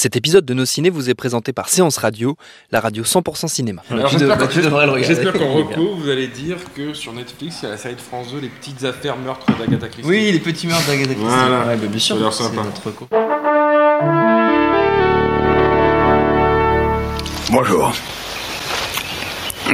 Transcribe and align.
Cet 0.00 0.14
épisode 0.14 0.44
de 0.44 0.54
Nos 0.54 0.64
Ciné 0.64 0.90
vous 0.90 1.10
est 1.10 1.14
présenté 1.14 1.52
par 1.52 1.68
Séance 1.68 1.96
Radio, 1.96 2.36
la 2.70 2.78
radio 2.78 3.02
100% 3.02 3.48
cinéma. 3.48 3.82
J'espère 3.90 5.32
qu'en 5.32 5.54
recours, 5.54 5.96
vous 6.00 6.08
allez 6.08 6.28
dire 6.28 6.58
que 6.76 6.94
sur 6.94 7.12
Netflix, 7.12 7.56
il 7.60 7.64
y 7.64 7.66
a 7.66 7.70
la 7.72 7.78
série 7.78 7.96
de 7.96 8.00
France 8.00 8.28
2, 8.30 8.38
Les 8.38 8.48
petites 8.48 8.84
affaires 8.84 9.16
meurtres 9.16 9.46
d'Agatha 9.58 9.88
Christie. 9.88 10.08
Oui, 10.08 10.30
les 10.30 10.38
petits 10.38 10.68
meurtres 10.68 10.86
d'Agatha 10.86 11.14
Christie. 11.14 11.24
Voilà. 11.28 11.66
Ouais, 11.66 11.76
bah, 11.76 11.86
bien 11.88 11.98
sûr. 11.98 12.32
C'est 12.32 12.44
sympa. 12.44 12.62
notre 12.62 12.86
recours. 12.86 13.08
Bonjour. 17.50 17.92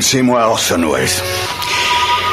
C'est 0.01 0.23
moi 0.23 0.48
Orson 0.48 0.91
Welles. 0.91 1.06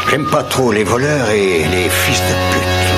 J'aime 0.09 0.29
pas 0.29 0.43
trop 0.43 0.71
les 0.71 0.85
voleurs 0.85 1.29
et 1.29 1.67
les 1.67 1.89
fils 1.89 2.21
de 2.21 2.53
pute. 2.53 2.90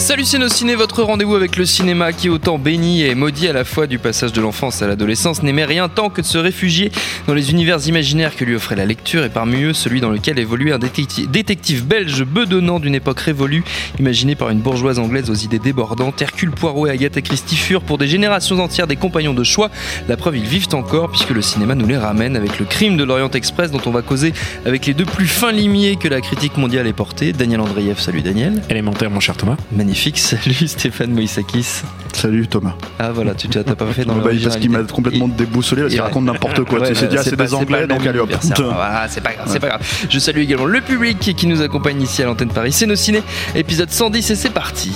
Salut 0.00 0.24
ciné, 0.24 0.74
votre 0.76 1.02
rendez-vous 1.02 1.34
avec 1.34 1.56
le 1.56 1.66
cinéma 1.66 2.14
qui 2.14 2.30
autant 2.30 2.58
béni 2.58 3.02
et 3.02 3.14
maudit 3.14 3.48
à 3.48 3.52
la 3.52 3.64
fois 3.64 3.86
du 3.86 3.98
passage 3.98 4.32
de 4.32 4.40
l'enfance 4.40 4.80
à 4.80 4.86
l'adolescence 4.86 5.42
n'aimait 5.42 5.66
rien 5.66 5.90
tant 5.90 6.08
que 6.08 6.22
de 6.22 6.26
se 6.26 6.38
réfugier 6.38 6.90
dans 7.26 7.34
les 7.34 7.50
univers 7.50 7.86
imaginaires 7.86 8.34
que 8.34 8.46
lui 8.46 8.54
offrait 8.54 8.76
la 8.76 8.86
lecture 8.86 9.22
et 9.24 9.28
parmi 9.28 9.62
eux 9.62 9.74
celui 9.74 10.00
dans 10.00 10.08
lequel 10.08 10.38
évoluait 10.38 10.72
un 10.72 10.78
détective, 10.78 11.30
détective 11.30 11.86
belge 11.86 12.24
bedonnant 12.24 12.80
d'une 12.80 12.94
époque 12.94 13.20
révolue 13.20 13.62
imaginé 13.98 14.36
par 14.36 14.48
une 14.48 14.60
bourgeoise 14.60 14.98
anglaise 14.98 15.28
aux 15.28 15.34
idées 15.34 15.58
débordantes. 15.58 16.20
Hercule 16.22 16.50
Poirot 16.50 16.86
et 16.86 16.90
Agatha 16.90 17.20
Christie 17.20 17.56
furent 17.56 17.82
pour 17.82 17.98
des 17.98 18.08
générations 18.08 18.58
entières 18.58 18.86
des 18.86 18.96
compagnons 18.96 19.34
de 19.34 19.44
choix. 19.44 19.70
La 20.08 20.16
preuve 20.16 20.38
ils 20.38 20.44
vivent 20.44 20.68
encore 20.72 21.10
puisque 21.10 21.30
le 21.30 21.42
cinéma 21.42 21.74
nous 21.74 21.86
les 21.86 21.98
ramène 21.98 22.36
avec 22.36 22.58
le 22.58 22.64
crime 22.64 22.96
de 22.96 23.04
l'Orient 23.04 23.30
Express 23.30 23.70
dont 23.70 23.82
on 23.84 23.90
va 23.90 24.00
causer 24.00 24.32
avec 24.64 24.86
les 24.86 24.94
deux 24.94 25.04
plus 25.04 25.26
fins 25.26 25.52
limiers 25.52 25.96
que 25.96 26.08
la 26.08 26.22
critique 26.22 26.56
mondiale 26.56 26.86
ait 26.86 26.94
porté. 26.94 27.34
Daniel 27.34 27.60
Andreev, 27.60 28.00
salut 28.00 28.22
Daniel. 28.22 28.62
Élémentaire, 28.70 29.10
mon 29.10 29.20
cher 29.20 29.36
Thomas. 29.36 29.56
Magnifique, 29.70 29.89
salut 30.14 30.68
Stéphane 30.68 31.12
Moïsakis. 31.12 31.82
Salut 32.12 32.46
Thomas. 32.48 32.74
Ah 32.98 33.10
voilà, 33.12 33.34
tu 33.34 33.48
t'as 33.48 33.62
pas 33.62 33.86
fait 33.86 34.04
dans 34.06 34.16
Bah, 34.16 34.30
parce 34.42 34.56
qu'il 34.56 34.70
m'a 34.70 34.82
complètement 34.82 35.28
déboussolé 35.28 35.82
parce 35.82 35.92
qu'il 35.92 36.00
il- 36.00 36.02
raconte 36.02 36.24
n'importe 36.24 36.64
quoi. 36.64 36.80
Ouais, 36.80 36.88
tu 36.88 36.94
sais, 36.94 37.06
bah, 37.06 37.10
dit, 37.12 37.16
ah, 37.18 37.22
c'est 37.22 37.36
des 37.36 37.54
anglais, 37.54 37.80
le 37.82 37.86
donc 37.86 38.06
allez 38.06 38.18
hop. 38.18 38.30
Voilà, 38.58 39.06
c'est 39.08 39.20
pas 39.20 39.32
grave, 39.34 39.46
c'est 39.50 39.60
pas 39.60 39.68
grave. 39.68 40.06
Je 40.08 40.18
salue 40.18 40.38
également 40.40 40.66
le 40.66 40.80
public 40.80 41.18
qui 41.18 41.46
nous 41.46 41.60
accompagne 41.62 42.00
ici 42.02 42.22
à 42.22 42.26
l'antenne 42.26 42.50
Paris. 42.50 42.72
C'est 42.72 42.86
nos 42.86 42.96
ciné, 42.96 43.22
épisode 43.54 43.90
110 43.90 44.30
et 44.30 44.36
c'est 44.36 44.50
parti. 44.50 44.92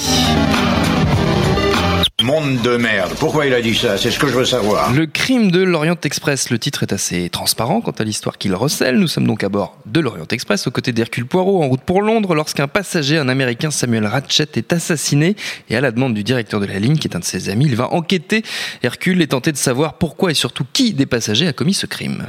Monde 2.24 2.62
de 2.62 2.78
merde. 2.78 3.12
Pourquoi 3.18 3.44
il 3.44 3.52
a 3.52 3.60
dit 3.60 3.74
ça? 3.74 3.98
C'est 3.98 4.10
ce 4.10 4.18
que 4.18 4.28
je 4.28 4.32
veux 4.32 4.46
savoir. 4.46 4.90
Le 4.94 5.04
crime 5.04 5.50
de 5.50 5.62
l'Orient 5.62 5.98
Express. 6.02 6.48
Le 6.48 6.58
titre 6.58 6.82
est 6.82 6.94
assez 6.94 7.28
transparent 7.28 7.82
quant 7.82 7.90
à 7.90 8.02
l'histoire 8.02 8.38
qu'il 8.38 8.54
recèle. 8.54 8.96
Nous 8.96 9.08
sommes 9.08 9.26
donc 9.26 9.44
à 9.44 9.50
bord 9.50 9.76
de 9.84 10.00
l'Orient 10.00 10.24
Express 10.30 10.66
aux 10.66 10.70
côtés 10.70 10.92
d'Hercule 10.92 11.26
Poirot 11.26 11.62
en 11.62 11.68
route 11.68 11.82
pour 11.82 12.00
Londres 12.00 12.34
lorsqu'un 12.34 12.66
passager, 12.66 13.18
un 13.18 13.28
américain 13.28 13.70
Samuel 13.70 14.06
Ratchet, 14.06 14.48
est 14.54 14.72
assassiné. 14.72 15.36
Et 15.68 15.76
à 15.76 15.82
la 15.82 15.90
demande 15.90 16.14
du 16.14 16.24
directeur 16.24 16.60
de 16.60 16.64
la 16.64 16.78
ligne, 16.78 16.96
qui 16.96 17.08
est 17.08 17.14
un 17.14 17.18
de 17.18 17.24
ses 17.24 17.50
amis, 17.50 17.66
il 17.66 17.76
va 17.76 17.92
enquêter. 17.92 18.42
Hercule 18.82 19.20
est 19.20 19.26
tenté 19.26 19.52
de 19.52 19.58
savoir 19.58 19.98
pourquoi 19.98 20.30
et 20.30 20.34
surtout 20.34 20.64
qui 20.72 20.94
des 20.94 21.04
passagers 21.04 21.48
a 21.48 21.52
commis 21.52 21.74
ce 21.74 21.84
crime. 21.84 22.28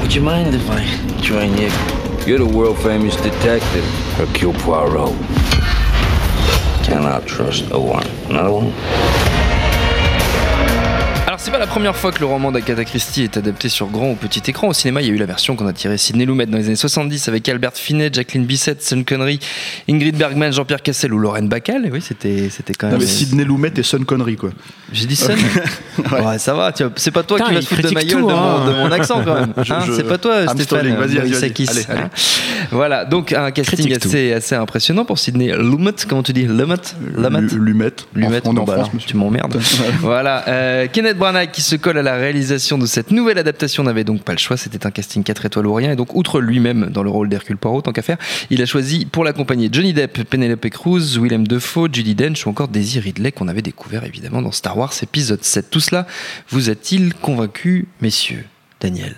Would 0.00 0.12
you 0.12 0.22
mind 0.22 0.52
if 0.52 0.62
I 0.68 1.22
join 1.24 1.56
you? 1.56 1.70
You're 2.26 2.44
the 2.44 2.52
world 2.52 2.78
famous 2.78 3.14
detective, 3.22 3.84
Hercule 4.18 4.54
Poirot. 4.54 5.14
Cannot 6.92 7.22
trust 7.26 7.70
no 7.70 7.78
one. 7.78 8.04
Another 8.28 8.52
one? 8.52 8.70
Alors 11.26 11.40
c'est 11.40 11.50
pas 11.50 11.58
la 11.58 11.66
première 11.66 11.96
fois 11.96 12.12
que 12.12 12.20
le 12.20 12.26
roman 12.26 12.52
d'Agatha 12.52 12.84
Christie 12.84 13.22
est 13.22 13.38
adapté 13.38 13.70
sur 13.70 13.86
grand 13.86 14.10
ou 14.10 14.14
petit 14.14 14.42
écran. 14.50 14.68
Au 14.68 14.72
cinéma, 14.74 15.00
il 15.00 15.08
y 15.08 15.10
a 15.10 15.14
eu 15.14 15.16
la 15.16 15.24
version 15.24 15.56
qu'on 15.56 15.66
a 15.66 15.72
tirée 15.72 15.96
Sidney 15.96 16.26
Lumet 16.26 16.44
dans 16.44 16.58
les 16.58 16.66
années 16.66 16.76
70 16.76 17.28
avec 17.28 17.48
Albert 17.48 17.72
Finney, 17.72 18.10
Jacqueline 18.12 18.44
Bisset, 18.44 18.76
Sean 18.80 19.02
Connery, 19.04 19.40
Ingrid 19.88 20.18
Bergman, 20.18 20.52
Jean-Pierre 20.52 20.82
Cassel 20.82 21.14
ou 21.14 21.18
Lorraine 21.18 21.48
Bacall. 21.48 21.86
Et 21.86 21.90
oui, 21.90 22.02
c'était 22.02 22.50
c'était 22.50 22.74
quand 22.74 22.88
Non, 22.88 22.92
même. 22.92 23.00
mais 23.00 23.06
Sidney 23.06 23.44
Lumet 23.44 23.72
et 23.74 23.82
Sean 23.82 24.04
Connery, 24.04 24.36
quoi. 24.36 24.50
J'ai 24.92 25.06
dit 25.06 25.16
Sean. 25.16 25.32
ouais. 26.12 26.38
ça 26.38 26.52
va. 26.52 26.72
C'est 26.96 27.10
pas 27.10 27.22
toi 27.22 27.40
qui 27.40 27.54
vas 27.54 27.60
te 27.60 27.64
foutre 27.64 27.88
de 27.88 27.94
ma 27.94 28.04
gueule 28.04 28.20
tout, 28.20 28.28
de, 28.28 28.32
mon, 28.34 28.38
hein. 28.38 28.66
de 28.66 28.72
mon 28.72 28.92
accent 28.92 29.22
quand 29.24 29.34
même. 29.34 29.54
Hein, 29.56 29.84
C'est 29.96 30.06
pas 30.06 30.18
toi, 30.18 30.42
Stéphane. 30.42 30.60
stalling. 30.60 30.96
Vas-y, 30.96 31.16
vas-y, 31.16 31.54
Voilà, 32.70 33.04
donc 33.04 33.32
un 33.32 33.50
casting 33.50 33.94
assez, 33.94 34.32
assez 34.32 34.54
impressionnant 34.54 35.04
pour 35.04 35.18
Sidney 35.18 35.52
Lumet. 35.56 35.92
Comment 36.08 36.22
tu 36.22 36.32
dis 36.32 36.42
Lumet 36.42 36.74
Lumet 37.16 37.40
Lu- 37.40 37.48
Lumet. 37.58 37.86
Lumet, 38.14 38.40
On 38.44 38.56
en 38.56 38.64
bah 38.64 38.84
France, 38.84 38.90
tu 39.06 39.16
m'emmerdes. 39.16 39.58
voilà, 40.00 40.46
euh, 40.48 40.86
Kenneth 40.92 41.16
Branagh 41.18 41.50
qui 41.50 41.62
se 41.62 41.76
colle 41.76 41.98
à 41.98 42.02
la 42.02 42.14
réalisation 42.16 42.78
de 42.78 42.86
cette 42.86 43.10
nouvelle 43.10 43.38
adaptation 43.38 43.82
n'avait 43.82 44.04
donc 44.04 44.22
pas 44.22 44.32
le 44.32 44.38
choix. 44.38 44.56
C'était 44.56 44.86
un 44.86 44.90
casting 44.90 45.22
4 45.22 45.46
étoiles 45.46 45.66
ou 45.66 45.74
rien. 45.74 45.92
Et 45.92 45.96
donc, 45.96 46.14
outre 46.14 46.40
lui-même 46.40 46.90
dans 46.90 47.02
le 47.02 47.10
rôle 47.10 47.28
d'Hercule 47.28 47.56
Poirot, 47.56 47.82
tant 47.82 47.92
qu'à 47.92 48.02
faire, 48.02 48.18
il 48.50 48.60
a 48.62 48.66
choisi 48.66 49.06
pour 49.06 49.24
l'accompagner 49.24 49.68
Johnny 49.72 49.92
Depp, 49.92 50.22
Penelope 50.24 50.68
Cruz, 50.70 51.18
Willem 51.20 51.46
Dafoe, 51.46 51.88
Judy 51.92 52.14
Dench 52.14 52.46
ou 52.46 52.50
encore 52.50 52.68
Daisy 52.68 53.00
Ridley 53.00 53.32
qu'on 53.32 53.48
avait 53.48 53.62
découvert 53.62 54.04
évidemment 54.04 54.42
dans 54.42 54.52
Star 54.52 54.76
Wars 54.78 54.92
épisode 55.02 55.42
7. 55.42 55.70
Tout 55.70 55.80
cela 55.80 56.06
vous 56.50 56.70
a-t-il 56.70 57.14
convaincu, 57.14 57.86
messieurs 58.00 58.44
Daniel? 58.80 59.14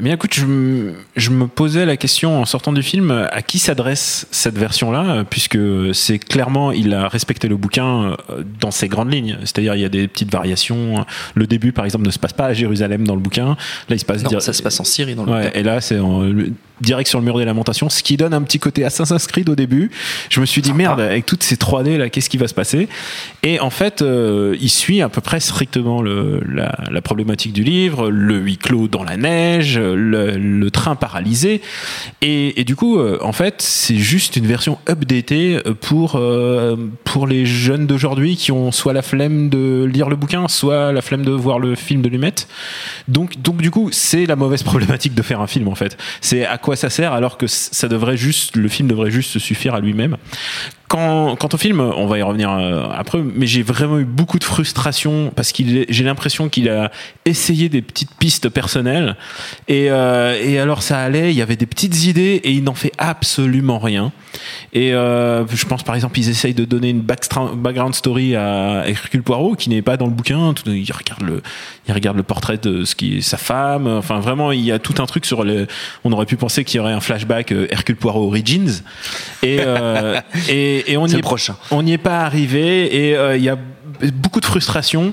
Eh 0.00 0.02
bien, 0.02 0.14
écoute, 0.14 0.32
je, 0.32 0.46
me- 0.46 0.94
je 1.14 1.28
me 1.28 1.46
posais 1.46 1.84
la 1.84 1.98
question 1.98 2.40
en 2.40 2.46
sortant 2.46 2.72
du 2.72 2.82
film 2.82 3.10
à 3.30 3.42
qui 3.42 3.58
s'adresse 3.58 4.26
cette 4.30 4.56
version-là, 4.56 5.04
euh, 5.10 5.24
puisque 5.28 5.58
c'est 5.92 6.18
clairement, 6.18 6.72
il 6.72 6.94
a 6.94 7.06
respecté 7.06 7.48
le 7.48 7.58
bouquin 7.58 8.16
euh, 8.30 8.42
dans 8.58 8.70
ses 8.70 8.88
grandes 8.88 9.12
lignes. 9.12 9.36
C'est-à-dire, 9.42 9.74
il 9.74 9.82
y 9.82 9.84
a 9.84 9.90
des 9.90 10.08
petites 10.08 10.32
variations. 10.32 11.04
Le 11.34 11.46
début, 11.46 11.72
par 11.72 11.84
exemple, 11.84 12.06
ne 12.06 12.10
se 12.10 12.18
passe 12.18 12.32
pas 12.32 12.46
à 12.46 12.54
Jérusalem 12.54 13.06
dans 13.06 13.14
le 13.14 13.20
bouquin. 13.20 13.48
Là, 13.48 13.96
il 13.96 13.98
se 13.98 14.06
passe. 14.06 14.22
Non, 14.22 14.40
ça 14.40 14.54
se 14.54 14.62
passe 14.62 14.80
en 14.80 14.84
Syrie 14.84 15.14
dans 15.14 15.26
le 15.26 15.32
Ouais, 15.32 15.50
et 15.54 15.62
là, 15.62 15.82
c'est 15.82 15.98
en- 15.98 16.22
direct 16.80 17.10
sur 17.10 17.18
le 17.18 17.26
mur 17.26 17.36
des 17.36 17.44
lamentations, 17.44 17.90
ce 17.90 18.02
qui 18.02 18.16
donne 18.16 18.32
un 18.32 18.40
petit 18.40 18.58
côté 18.58 18.86
Assassin's 18.86 19.26
Creed 19.26 19.50
au 19.50 19.54
début. 19.54 19.90
Je 20.30 20.40
me 20.40 20.46
suis 20.46 20.62
dit, 20.62 20.72
merde, 20.72 20.98
avec 21.02 21.26
toutes 21.26 21.42
ces 21.42 21.56
3D 21.56 21.98
là, 21.98 22.08
qu'est-ce 22.08 22.30
qui 22.30 22.38
va 22.38 22.48
se 22.48 22.54
passer? 22.54 22.88
Et 23.42 23.60
en 23.60 23.68
fait, 23.68 24.00
euh, 24.00 24.56
il 24.62 24.70
suit 24.70 25.02
à 25.02 25.10
peu 25.10 25.20
près 25.20 25.40
strictement 25.40 26.00
le, 26.00 26.40
la, 26.50 26.74
la 26.90 27.02
problématique 27.02 27.52
du 27.52 27.64
livre, 27.64 28.08
le 28.10 28.38
huis 28.38 28.56
clos 28.56 28.88
dans 28.88 29.04
la 29.04 29.18
neige, 29.18 29.78
le, 29.94 30.70
train 30.70 30.94
paralysé. 30.94 31.60
Et, 32.22 32.64
du 32.64 32.76
coup, 32.76 32.98
euh, 32.98 33.18
en 33.22 33.32
fait, 33.32 33.60
c'est 33.60 33.96
juste 33.96 34.36
une 34.36 34.46
version 34.46 34.78
updatée 34.88 35.58
pour, 35.80 36.16
euh, 36.16 36.76
pour 37.04 37.26
les 37.26 37.44
jeunes 37.46 37.86
d'aujourd'hui 37.86 38.36
qui 38.36 38.52
ont 38.52 38.70
soit 38.70 38.92
la 38.92 39.02
flemme 39.02 39.48
de 39.48 39.84
lire 39.84 40.08
le 40.08 40.16
bouquin, 40.16 40.48
soit 40.48 40.92
la 40.92 41.02
flemme 41.02 41.24
de 41.24 41.32
voir 41.32 41.58
le 41.58 41.74
film 41.74 42.02
de 42.02 42.08
Lumet. 42.08 42.34
Donc, 43.08 43.40
donc 43.42 43.56
du 43.58 43.70
coup, 43.70 43.88
c'est 43.92 44.26
la 44.26 44.36
mauvaise 44.36 44.62
problématique 44.70 45.14
de 45.14 45.22
faire 45.22 45.40
un 45.40 45.46
film 45.46 45.68
en 45.68 45.74
fait. 45.74 45.96
C'est 46.20 46.46
à 46.46 46.58
quoi 46.58 46.76
ça 46.76 46.90
sert 46.90 47.12
alors 47.12 47.36
que 47.36 47.46
ça 47.46 47.88
devrait 47.88 48.16
juste, 48.16 48.56
le 48.56 48.68
film 48.68 48.88
devrait 48.88 49.10
juste 49.10 49.30
se 49.30 49.38
suffire 49.38 49.74
à 49.74 49.80
lui-même. 49.80 50.16
Quand, 50.90 51.36
quant 51.36 51.48
au 51.52 51.56
film, 51.56 51.78
on 51.78 52.06
va 52.08 52.18
y 52.18 52.22
revenir 52.22 52.50
euh, 52.50 52.82
après, 52.92 53.18
mais 53.22 53.46
j'ai 53.46 53.62
vraiment 53.62 54.00
eu 54.00 54.04
beaucoup 54.04 54.40
de 54.40 54.44
frustration 54.44 55.32
parce 55.36 55.52
qu'il, 55.52 55.76
est- 55.76 55.86
j'ai 55.88 56.02
l'impression 56.02 56.48
qu'il 56.48 56.68
a 56.68 56.90
essayé 57.24 57.68
des 57.68 57.80
petites 57.80 58.12
pistes 58.18 58.48
personnelles 58.48 59.14
et, 59.68 59.86
euh, 59.92 60.36
et 60.44 60.58
alors 60.58 60.82
ça 60.82 60.98
allait, 60.98 61.30
il 61.30 61.36
y 61.36 61.42
avait 61.42 61.54
des 61.54 61.66
petites 61.66 62.06
idées 62.06 62.40
et 62.42 62.50
il 62.50 62.64
n'en 62.64 62.74
fait 62.74 62.90
absolument 62.98 63.78
rien. 63.78 64.10
Et 64.72 64.92
euh, 64.92 65.46
je 65.46 65.64
pense 65.64 65.84
par 65.84 65.94
exemple, 65.94 66.18
ils 66.18 66.28
essayent 66.28 66.54
de 66.54 66.64
donner 66.64 66.88
une 66.90 67.02
background 67.02 67.94
story 67.94 68.34
à 68.34 68.82
Hercule 68.88 69.22
Poirot 69.22 69.54
qui 69.54 69.70
n'est 69.70 69.82
pas 69.82 69.96
dans 69.96 70.06
le 70.06 70.12
bouquin. 70.12 70.52
Il 70.66 70.92
regarde 70.92 71.22
le, 71.22 71.40
il 71.86 71.94
regarde 71.94 72.16
le 72.16 72.22
portrait 72.24 72.58
de 72.58 72.84
ce 72.84 72.96
qui 72.96 73.18
est 73.18 73.20
sa 73.20 73.36
femme. 73.36 73.86
Enfin, 73.86 74.18
vraiment, 74.20 74.50
il 74.52 74.64
y 74.64 74.72
a 74.72 74.78
tout 74.80 74.94
un 74.98 75.06
truc 75.06 75.24
sur 75.24 75.44
le. 75.44 75.66
On 76.04 76.12
aurait 76.12 76.26
pu 76.26 76.36
penser 76.36 76.64
qu'il 76.64 76.78
y 76.78 76.80
aurait 76.80 76.92
un 76.92 77.00
flashback 77.00 77.52
euh, 77.52 77.66
Hercule 77.70 77.96
Poirot 77.96 78.26
Origins. 78.26 78.82
Et, 79.42 79.58
euh, 79.60 80.20
et, 80.48 80.79
et 80.86 80.96
on 80.96 81.06
est, 81.06 81.20
prochain. 81.20 81.56
on 81.70 81.82
n'y 81.82 81.92
est 81.92 81.98
pas 81.98 82.20
arrivé. 82.20 83.08
Et 83.08 83.16
euh, 83.16 83.36
il 83.36 83.42
y 83.42 83.48
a 83.48 83.58
beaucoup 84.14 84.40
de 84.40 84.44
frustration. 84.44 85.12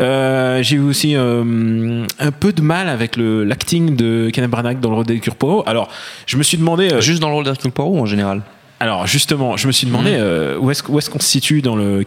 Euh, 0.00 0.62
J'ai 0.62 0.76
eu 0.76 0.80
aussi 0.80 1.16
euh, 1.16 2.04
un 2.18 2.30
peu 2.32 2.52
de 2.52 2.62
mal 2.62 2.88
avec 2.88 3.16
le 3.16 3.44
l'acting 3.44 3.96
de 3.96 4.30
Kenneth 4.32 4.50
Branagh 4.50 4.80
dans 4.80 4.90
le 4.90 4.96
rôle 4.96 5.06
d'Hercule 5.06 5.34
Poirot. 5.34 5.64
Alors, 5.66 5.88
je 6.26 6.36
me 6.36 6.42
suis 6.42 6.58
demandé. 6.58 7.00
Juste 7.00 7.20
dans 7.20 7.28
le 7.28 7.34
rôle 7.34 7.44
d'Hercule 7.44 7.72
Poirot 7.72 8.00
en 8.00 8.06
général? 8.06 8.42
Alors 8.80 9.06
justement, 9.06 9.56
je 9.56 9.66
me 9.66 9.72
suis 9.72 9.86
demandé 9.86 10.10
euh, 10.14 10.56
où 10.58 10.70
est-ce 10.70 10.82
où 10.88 10.98
est-ce 10.98 11.10
qu'on 11.10 11.20
se 11.20 11.28
situe 11.28 11.62
dans 11.62 11.76
le 11.76 12.04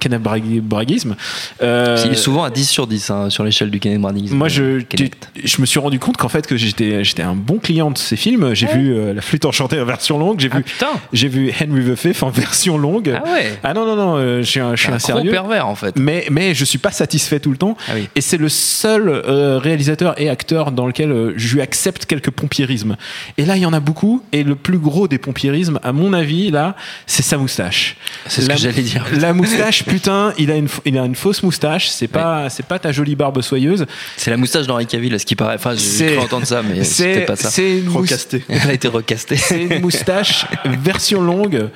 Braguisme. 0.62 1.16
Euh, 1.62 1.98
Il 2.06 2.12
est 2.12 2.16
souvent 2.16 2.44
à 2.44 2.50
10 2.50 2.70
sur 2.70 2.88
10 2.88 3.10
hein, 3.10 3.30
sur 3.30 3.44
l'échelle 3.44 3.70
du 3.70 3.80
Branagh. 3.80 4.32
moi, 4.32 4.48
je, 4.48 4.80
Kenneth. 4.82 5.30
je 5.44 5.62
me 5.62 5.66
suis 5.66 5.80
rendu 5.80 6.00
compte 6.00 6.18
qu'en 6.18 6.30
fait 6.30 6.48
que 6.48 6.56
j'étais 6.56 7.04
j'étais 7.04 7.24
un 7.24 7.36
bon 7.36 7.58
client 7.58 7.92
de 7.92 7.98
ces 7.98 8.16
films. 8.16 8.54
J'ai 8.54 8.68
vu 8.68 8.94
euh, 8.94 9.14
La 9.14 9.22
Flûte 9.22 9.46
enchantée 9.46 9.80
en 9.80 9.86
version 9.86 10.18
longue. 10.18 10.40
J'ai 10.40 10.50
Ah 10.52 10.58
vu 10.58 10.66
j'ai 11.14 11.28
vu 11.28 11.52
Henry 11.62 11.84
the 11.92 11.96
Fifth 11.96 12.24
en 12.24 12.30
version 12.46 12.78
longue. 12.78 13.14
Ah 13.16 13.30
ouais 13.32 13.60
Ah 13.64 13.74
non 13.74 13.86
non 13.86 13.96
non, 13.96 14.16
euh, 14.18 14.42
je 14.42 14.50
suis 14.50 14.60
un, 14.60 14.76
je 14.76 14.82
suis 14.84 14.92
un 14.92 15.16
un 15.18 15.22
gros 15.22 15.30
pervers 15.30 15.68
en 15.68 15.76
fait. 15.76 15.96
Mais 15.98 16.26
mais 16.32 16.54
je 16.54 16.66
suis 16.66 16.78
pas 16.78 16.92
satisfait 16.92 17.40
tout 17.40 17.52
le 17.52 17.58
temps. 17.58 17.76
Ah 17.88 17.94
oui. 17.96 18.08
Et 18.16 18.22
c'est 18.22 18.38
le 18.38 18.50
seul 18.50 19.10
euh, 19.10 19.58
réalisateur 19.58 20.20
et 20.22 20.30
acteur 20.30 20.72
dans 20.72 20.88
lequel 20.88 21.12
euh, 21.12 21.34
je 21.36 21.54
lui 21.54 21.62
accepte 21.62 22.06
quelques 22.06 22.32
pompiérismes. 22.32 22.96
Et 23.38 23.46
là, 23.46 23.58
il 23.58 23.62
y 23.62 23.66
en 23.66 23.74
a 23.74 23.80
beaucoup. 23.80 24.24
Et 24.32 24.44
le 24.44 24.56
plus 24.56 24.78
gros 24.78 25.08
des 25.08 25.18
pompiérismes, 25.18 25.80
à 25.84 25.92
mon 25.92 26.14
avis, 26.14 26.52
là, 26.52 26.61
là, 26.62 26.75
c'est 27.08 27.24
sa 27.24 27.38
moustache. 27.38 27.96
C'est 28.28 28.42
ce 28.42 28.48
La- 28.48 28.56
que 28.56 28.62
j'allais 28.62 28.81
dire. 28.81 29.06
La 29.19 29.34
moustache, 29.34 29.84
putain, 29.84 30.34
il 30.38 30.52
a 30.52 30.56
une, 30.56 30.68
il 30.86 30.98
a 30.98 31.06
une 31.06 31.16
fausse 31.16 31.44
moustache. 31.44 31.90
C'est 31.90 32.08
pas, 32.08 32.50
c'est 32.50 32.66
pas 32.66 32.80
ta 32.80 32.92
jolie 32.92 33.16
barbe 33.16 33.42
soyeuse. 33.42 33.86
C'est 34.18 34.31
la 34.31 34.38
moustache 34.38 34.68
d'Henri 34.68 34.86
Cavill, 34.88 35.13
à 35.16 35.19
ce 35.19 35.25
qui 35.25 35.36
paraît. 35.36 35.56
Enfin, 35.56 35.74
j'ai 35.74 35.80
C'est- 35.80 36.08
cru 36.16 36.18
entendre 36.25 36.46
ça, 36.46 36.62
mais 36.62 36.84
c'était 36.84 37.13
C'est, 37.16 37.22
pas 37.22 37.36
ça. 37.36 37.50
c'est 37.50 37.80
une 37.80 37.86
moustache. 37.86 38.02
Recasté. 38.22 38.44
Elle 38.50 38.69
a 38.69 38.74
été 38.74 38.88
recastée. 38.88 39.38
C'est 39.38 39.63
une 39.63 39.81
moustache 39.81 40.46
version 40.84 41.22
longue 41.22 41.69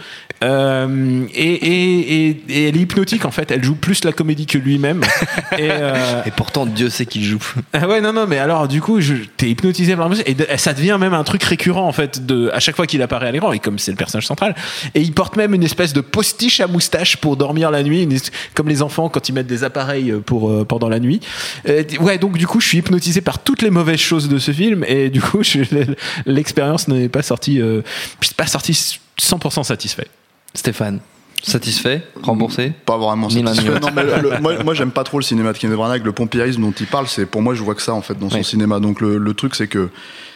euh, 0.44 1.26
et, 1.34 1.54
et, 1.54 2.28
et, 2.30 2.42
et 2.50 2.68
elle 2.68 2.78
est 2.78 2.82
hypnotique 2.82 3.26
en 3.26 3.32
fait. 3.32 3.52
Elle 3.52 3.64
joue 3.64 3.76
plus 3.76 4.04
la 4.04 4.12
comédie 4.12 4.46
que 4.46 4.58
lui-même. 4.58 5.02
Et, 5.58 5.70
euh, 5.72 6.22
Et 6.26 6.32
pourtant, 6.32 6.66
Dieu 6.66 6.90
sait 6.90 7.06
qu'il 7.06 7.24
joue. 7.24 7.42
ah 7.74 7.88
ouais 7.88 8.02
non 8.02 8.12
non 8.12 8.26
mais 8.28 8.38
alors 8.40 8.68
du 8.68 8.82
coup 8.82 9.00
je- 9.00 9.14
t'es 9.38 9.50
hypnotisé 9.50 9.96
par 9.96 10.06
la 10.06 10.10
moustache 10.10 10.28
et 10.30 10.34
de- 10.34 10.48
ça 10.58 10.74
devient 10.74 10.98
même 11.00 11.14
un 11.14 11.24
truc 11.24 11.44
récurrent 11.44 11.88
en 11.88 11.92
fait 11.94 12.26
de 12.26 12.50
à 12.54 12.60
chaque 12.60 12.76
fois 12.76 12.86
qu'il 12.88 13.02
apparaît 13.02 13.28
à 13.28 13.32
l'écran 13.32 13.54
et 13.54 13.60
comme 13.60 13.80
c'est 13.80 13.92
le 13.92 13.98
personnage 13.98 14.28
central 14.28 14.56
et 14.94 15.01
il 15.01 15.13
porte 15.13 15.36
même 15.36 15.54
une 15.54 15.63
espèce 15.63 15.94
de 15.94 16.01
postiche 16.01 16.60
à 16.60 16.68
moustache 16.68 17.18
pour 17.18 17.38
dormir 17.38 17.72
la 17.72 17.83
nuit 17.83 18.07
comme 18.54 18.68
les 18.69 18.81
enfants 18.81 19.10
quand 19.10 19.30
ils 19.30 19.33
mettent 19.33 19.48
des 19.48 19.63
appareils 19.63 20.13
pour 20.25 20.50
euh, 20.50 20.66
pendant 20.66 20.89
la 20.89 21.00
nuit. 21.00 21.19
Euh, 21.68 21.83
ouais 22.01 22.18
donc 22.18 22.38
du 22.38 22.48
coup 22.48 22.60
je 22.62 22.68
suis 22.68 22.77
hypnotisé 22.80 23.22
par 23.22 23.39
toutes 23.39 23.62
les 23.62 23.69
mauvaises 23.69 24.00
choses 24.00 24.30
de 24.30 24.38
ce 24.39 24.51
film 24.51 24.83
et 24.88 25.10
du 25.10 25.22
coup 25.22 25.42
l'expérience 26.25 26.88
n'est 26.88 27.10
pas 27.10 27.22
sortie 27.22 27.62
euh, 27.62 27.81
je 28.22 28.27
suis 28.27 28.36
pas 28.36 28.48
sorti 28.48 28.72
100% 29.19 29.63
satisfait. 29.63 30.07
Stéphane, 30.54 31.00
satisfait 31.44 32.04
Remboursé? 32.22 32.72
Pas 32.86 32.98
vraiment 32.98 33.30
satisfait. 33.30 33.80
Non, 33.80 33.89
mais 33.95 34.04
le- 34.04 34.39
moi, 34.42 34.63
moi 34.63 34.74
j'aime 34.74 34.92
pas 34.92 35.04
trop 35.04 35.19
le 35.19 35.24
cinéma 35.24 35.54
de 35.54 35.57
Kenneth 35.57 35.75
Branagh. 35.75 36.04
Le 36.04 36.12
pompiérisme 36.12 36.62
dont 36.62 36.72
il 36.80 36.88
parle, 36.88 37.07
c'est 37.07 37.25
pour 37.25 37.42
moi, 37.42 37.54
je 37.56 37.62
vois 37.63 37.75
que 37.75 37.81
ça 37.81 37.94
en 37.94 38.01
fait 38.01 38.18
dans 38.18 38.30
son 38.30 38.44
cinéma. 38.44 38.80
Donc 38.80 39.01
le, 39.01 39.18
le 39.18 39.33
truc, 39.33 39.56
c'est 39.56 39.68
que. 39.68 39.89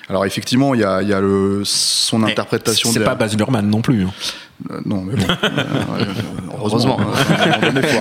Alors 0.09 0.25
effectivement, 0.25 0.73
il 0.73 0.81
y 0.81 0.83
a, 0.83 1.01
il 1.03 1.07
y 1.07 1.13
a 1.13 1.21
le, 1.21 1.61
son 1.63 2.23
interprétation. 2.23 2.89
C'est 2.91 3.03
pas 3.03 3.13
Baz 3.15 3.37
Luhrmann 3.37 3.69
non 3.69 3.81
plus. 3.81 4.03
hein. 4.05 4.11
Euh, 4.71 4.79
non, 4.85 5.01
mais 5.03 5.15
bon. 5.15 5.23
Euh, 5.43 6.05
Heureusement. 6.57 6.97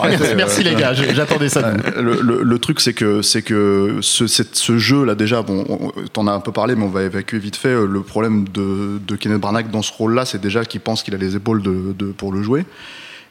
arrêter, 0.03 0.35
Merci 0.35 0.65
les 0.65 0.75
gars, 0.75 0.93
j'attendais 0.93 1.49
ça. 1.49 1.61
Euh, 1.61 2.03
le, 2.03 2.21
le- 2.21 2.43
le 2.43 2.59
truc, 2.59 2.81
c'est 2.81 2.93
que, 2.93 3.23
c'est 3.23 3.43
que 3.43 3.99
ce, 4.01 4.27
cette- 4.27 4.57
ce 4.57 4.79
jeu 4.79 5.05
là, 5.05 5.15
déjà, 5.15 5.43
bon, 5.43 5.65
on- 5.69 5.93
t'en 6.13 6.27
as 6.27 6.33
un 6.33 6.41
peu 6.41 6.51
parlé, 6.51 6.75
mais 6.75 6.85
on 6.85 6.89
va 6.89 7.03
évacuer 7.05 7.39
vite 7.39 7.57
fait. 7.57 7.75
Le 7.75 8.01
problème 8.03 8.49
de, 8.49 8.99
de 9.07 9.17
Kenneth 9.17 9.41
Branagh 9.41 9.71
dans 9.71 9.83
ce 9.83 9.93
rôle-là, 9.93 10.25
c'est 10.25 10.41
déjà 10.41 10.65
qu'il 10.65 10.81
pense 10.81 11.03
qu'il 11.05 11.15
a 11.15 11.19
les 11.19 11.37
épaules 11.37 11.63
de, 11.63 11.95
de- 11.97 12.07
pour 12.13 12.33
le 12.33 12.43
jouer. 12.43 12.65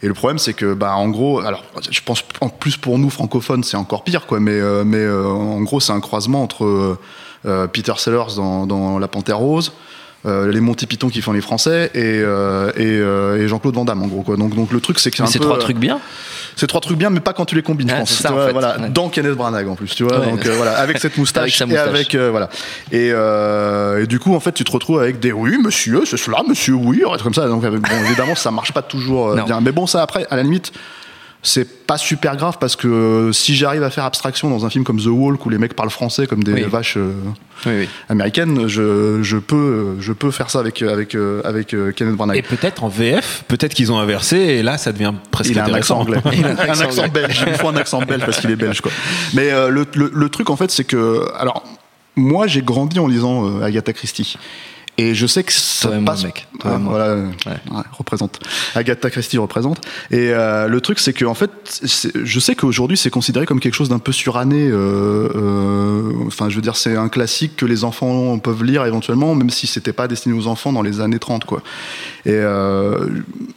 Et 0.04 0.08
le 0.08 0.14
problème, 0.14 0.38
c'est 0.38 0.54
que, 0.54 0.74
bah, 0.76 0.96
en 0.96 1.10
gros, 1.10 1.40
alors, 1.40 1.64
je 1.90 2.00
pense 2.06 2.24
en 2.40 2.50
plus 2.50 2.78
pour 2.78 3.00
nous 3.00 3.10
francophones, 3.10 3.64
c'est 3.64 3.78
encore 3.78 4.04
pire, 4.04 4.28
quoi. 4.28 4.40
Mais, 4.40 4.52
euh, 4.62 4.84
mais 4.86 4.98
euh, 5.00 5.26
en 5.26 5.62
gros, 5.64 5.80
c'est 5.80 5.92
un 5.94 6.00
croisement 6.00 6.44
entre 6.44 6.98
Peter 7.44 7.94
Sellers 7.98 8.36
dans, 8.36 8.66
dans 8.66 9.00
La 9.00 9.08
Panthère 9.08 9.38
Rose. 9.38 9.72
euh, 10.26 10.52
les 10.52 10.60
Monty 10.60 10.88
Python 10.88 11.10
qui 11.10 11.22
font 11.22 11.32
les 11.32 11.42
Français 11.42 11.92
et, 11.94 12.00
euh, 12.04 12.72
et, 12.76 12.82
euh, 13.00 13.38
et 13.42 13.48
Jean-Claude 13.48 13.76
Van 13.76 13.86
Damme 13.86 14.02
en 14.04 14.08
gros 14.08 14.24
quoi. 14.24 14.36
Donc, 14.36 14.56
donc 14.56 14.72
le 14.72 14.82
truc 14.82 15.00
c'est 15.00 15.12
que 15.12 15.26
c'est 15.26 15.40
trois 15.40 15.56
euh, 15.58 15.60
trucs 15.60 15.78
bien. 15.78 16.00
c'est 16.56 16.66
trois 16.68 16.82
trucs 16.82 16.98
bien, 16.98 17.10
mais 17.12 17.20
pas 17.22 17.34
quand 17.34 17.46
tu 17.46 17.56
les 17.56 17.62
combines, 17.62 17.88
je 17.90 17.96
pense. 17.96 18.12
ça, 18.12 18.32
en 18.32 18.34
vois, 18.34 18.48
fait. 18.48 18.52
voilà, 18.52 18.78
Ouais. 18.80 18.90
dans 18.90 19.08
Kenneth 19.10 19.36
Branagh 19.36 19.68
en 19.70 19.76
plus, 19.76 19.94
tu 19.96 20.04
vois. 20.04 20.20
Ouais. 20.20 20.26
donc 20.32 20.46
euh, 20.46 20.54
voilà, 20.58 20.80
avec 20.80 20.98
cette 20.98 21.18
moustache, 21.22 21.44
Avec 21.44 21.54
sa 21.54 21.64
et 21.66 21.68
moustache. 21.68 21.88
avec 21.88 22.16
euh, 22.16 22.30
voilà. 22.32 22.50
Et, 22.92 23.12
euh, 23.14 24.04
et 24.04 24.08
du 24.08 24.20
coup, 24.20 24.34
en 24.36 24.40
fait, 24.40 24.52
tu 24.54 24.64
te 24.64 24.72
retrouves 24.72 25.00
avec 25.00 25.20
des 25.20 25.32
oui, 25.32 25.56
monsieur, 25.64 26.02
c'est 26.06 26.18
cela, 26.18 26.40
monsieur, 26.48 26.74
oui, 26.74 27.04
comme 27.24 27.36
ça. 27.36 27.48
Donc 27.48 27.64
euh, 27.64 27.70
bon, 27.80 28.06
évidemment, 28.08 28.36
ça 28.36 28.50
marche 28.52 28.74
pas 28.74 28.82
toujours 28.82 29.30
euh, 29.30 29.42
bien. 29.44 29.62
Mais 29.62 29.72
bon, 29.72 29.86
ça 29.88 30.02
après, 30.02 30.26
à 30.32 30.36
la 30.36 30.44
limite. 30.44 30.72
C'est 31.44 31.86
pas 31.86 31.98
super 31.98 32.36
grave 32.36 32.58
parce 32.60 32.76
que 32.76 32.88
euh, 32.88 33.32
si 33.32 33.56
j'arrive 33.56 33.84
à 33.84 33.90
faire 33.90 34.04
abstraction 34.04 34.50
dans 34.50 34.66
un 34.66 34.70
film 34.70 34.84
comme 34.84 35.00
The 35.00 35.06
Walk 35.08 35.46
où 35.46 35.50
les 35.50 35.58
mecs 35.58 35.76
parlent 35.76 35.90
français 35.92 36.28
comme 36.28 36.44
des 36.44 36.52
Oui. 36.52 36.64
vaches 36.64 36.98
euh, 36.98 37.14
Oui, 37.66 37.72
oui. 37.82 37.90
américaines, 38.10 38.68
je, 38.68 39.20
je 39.22 39.38
peux 39.38 39.96
je 40.00 40.12
peux 40.14 40.32
faire 40.32 40.50
ça 40.50 40.60
avec 40.60 40.82
avec 40.82 41.16
euh, 41.16 41.42
avec 41.46 41.76
Kenneth 41.96 42.16
Branagh. 42.16 42.38
Et 42.38 42.42
peut-être 42.42 42.84
en 42.84 42.90
VF, 42.90 43.44
peut-être 43.48 43.74
qu'ils 43.76 43.92
ont 43.92 44.00
inversé 44.00 44.36
et 44.38 44.64
là 44.64 44.78
ça 44.78 44.92
devient 44.92 45.14
presque 45.32 45.52
Il 45.52 45.60
a 45.60 45.66
un 45.66 45.74
accent 45.74 46.00
anglais. 46.00 46.18
Il 46.34 46.44
a 46.44 46.50
un 46.50 46.58
un 46.58 46.80
accent 46.82 47.08
belge. 47.08 47.46
Il 47.48 47.54
faut 47.54 47.70
un 47.70 47.76
accent 47.78 48.02
belge 48.02 48.26
parce 48.26 48.40
qu'il 48.40 48.52
est 48.52 48.56
belge, 48.58 48.82
quoi. 48.82 48.92
Mais 49.34 49.52
euh, 49.52 49.70
le, 49.70 49.86
le- 49.94 50.12
le 50.14 50.30
truc, 50.30 50.50
en 50.50 50.56
fait, 50.58 50.72
c'est 50.72 50.84
que. 50.86 51.24
Alors, 51.40 51.64
moi, 52.16 52.48
j'ai 52.48 52.62
grandi 52.64 53.00
en 53.00 53.08
lisant 53.08 53.62
Agatha 53.62 53.94
Christie. 53.94 54.38
Et 55.00 55.14
je 55.14 55.28
sais 55.28 55.44
que 55.44 55.54
ça 55.54 55.90
Toi 55.90 55.98
moi, 56.00 56.06
passe. 56.14 56.24
mec. 56.24 56.48
Toi 56.60 56.72
Ah, 56.74 56.80
voilà, 56.82 57.16
ouais, 57.16 57.84
représente. 57.92 58.40
Agatha 58.74 59.12
Christie 59.12 59.38
représente. 59.38 59.80
Et 60.10 60.32
euh, 60.34 60.68
le 60.68 60.82
truc, 60.82 60.98
c'est 60.98 61.14
que 61.14 61.24
en 61.26 61.36
fait, 61.36 61.52
je 62.16 62.40
sais 62.40 62.56
qu'aujourd'hui, 62.56 62.98
c'est 62.98 63.12
considéré 63.12 63.46
comme 63.46 63.60
quelque 63.60 63.76
chose 63.76 63.90
d'un 63.90 64.00
peu 64.00 64.12
suranné. 64.12 64.68
euh, 64.72 65.30
euh, 65.36 66.12
Enfin, 66.26 66.50
je 66.50 66.56
veux 66.56 66.62
dire, 66.62 66.76
c'est 66.76 66.96
un 66.96 67.10
classique 67.10 67.56
que 67.58 67.66
les 67.68 67.84
enfants 67.84 68.40
peuvent 68.40 68.64
lire 68.64 68.86
éventuellement, 68.86 69.36
même 69.36 69.52
si 69.52 69.68
c'était 69.68 69.94
pas 69.94 70.08
destiné 70.08 70.36
aux 70.36 70.48
enfants 70.48 70.74
dans 70.74 70.82
les 70.82 71.00
années 71.00 71.20
30, 71.20 71.46
quoi. 71.46 71.62
Et 72.26 72.38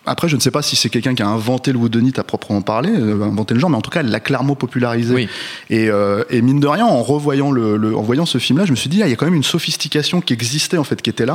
après, 0.07 0.29
je 0.29 0.37
ne 0.37 0.41
sais 0.41 0.51
pas 0.51 0.63
si 0.63 0.77
c'est 0.77 0.91
quelqu'un 0.91 1.15
qui 1.15 1.23
a 1.23 1.29
inventé 1.29 1.73
le 1.73 1.79
whodunit 1.79 2.13
à 2.19 2.23
proprement 2.23 2.61
parler, 2.63 2.91
inventé 2.95 3.55
le 3.55 3.61
genre, 3.61 3.71
mais 3.71 3.77
en 3.77 3.81
tout 3.81 3.91
cas, 3.91 4.01
elle 4.01 4.11
l'a 4.11 4.21
clairement 4.21 4.55
popularisé. 4.57 5.15
Oui. 5.15 5.29
Et, 5.71 5.89
et 6.31 6.43
mine 6.43 6.61
de 6.61 6.67
rien, 6.67 6.85
en 6.85 7.03
revoyant, 7.03 7.51
le, 7.51 7.77
le- 7.79 7.97
en 7.97 8.03
voyant 8.03 8.27
ce 8.27 8.37
film-là, 8.39 8.67
je 8.67 8.71
me 8.73 8.77
suis 8.77 8.91
dit, 8.91 9.03
ah, 9.03 9.07
il 9.07 9.11
y 9.11 9.13
a 9.13 9.17
quand 9.17 9.25
même 9.27 9.35
une 9.35 9.43
sophistication 9.43 10.21
qui 10.21 10.33
existait, 10.35 10.77
en 10.77 10.85
fait, 10.85 11.01
qui 11.01 11.09
était 11.11 11.25
là. 11.27 11.30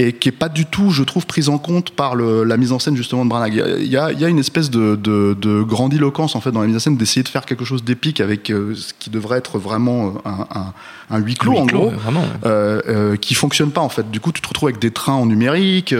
Et 0.00 0.12
qui 0.12 0.28
est 0.28 0.32
pas 0.32 0.48
du 0.48 0.64
tout, 0.64 0.90
je 0.90 1.02
trouve, 1.02 1.26
prise 1.26 1.48
en 1.48 1.58
compte 1.58 1.90
par 1.90 2.14
le- 2.14 2.44
la 2.44 2.56
mise 2.56 2.70
en 2.70 2.78
scène 2.78 2.94
justement 2.96 3.24
de 3.24 3.30
Branagh. 3.30 3.52
Il 3.80 3.88
y 3.88 3.96
a- 3.96 4.12
il 4.12 4.20
y 4.20 4.24
une 4.26 4.38
espèce 4.38 4.70
de, 4.70 4.94
de, 4.94 5.34
de 5.34 5.60
grandiloquence 5.64 6.36
en 6.36 6.40
fait 6.40 6.52
dans 6.52 6.60
la 6.60 6.68
mise 6.68 6.76
en 6.76 6.78
scène 6.78 6.96
d'essayer 6.96 7.24
de 7.24 7.28
faire 7.28 7.44
quelque 7.44 7.64
chose 7.64 7.82
d'épique 7.82 8.20
avec 8.20 8.50
euh, 8.50 8.76
ce 8.76 8.92
qui 8.96 9.10
devrait 9.10 9.38
être 9.38 9.58
vraiment 9.58 10.06
euh, 10.06 10.10
un, 10.24 10.46
un, 10.56 10.72
un 11.10 11.18
huis 11.18 11.34
clos 11.34 11.50
Huis 11.54 11.58
en 11.58 11.66
clos, 11.66 11.78
gros 11.80 11.90
vraiment. 11.90 12.22
euh, 12.46 12.80
euh, 12.88 13.16
qui 13.16 13.34
fonctionne 13.34 13.72
pas 13.72 13.80
en 13.80 13.88
fait. 13.88 14.08
Du 14.08 14.20
coup, 14.20 14.30
tu 14.30 14.40
te 14.40 14.46
retrouves 14.46 14.68
avec 14.68 14.80
des 14.80 14.92
trains 14.92 15.14
en 15.14 15.26
numérique, 15.26 15.92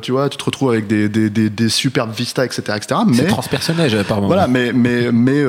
tu 0.00 0.12
vois, 0.12 0.30
tu 0.30 0.38
te 0.38 0.44
retrouves 0.44 0.70
avec 0.70 0.86
des, 0.86 1.10
des, 1.10 1.28
des, 1.28 1.50
des 1.50 1.68
superbes 1.68 2.14
vistas, 2.16 2.46
etc., 2.46 2.62
etc. 2.76 3.00
C'est 3.12 3.22
Mais 3.24 3.28
transpersonnage 3.28 3.94
apparemment. 3.94 4.28
voilà, 4.28 4.48
mais 4.48 4.72
mais 4.72 5.12
mais 5.12 5.44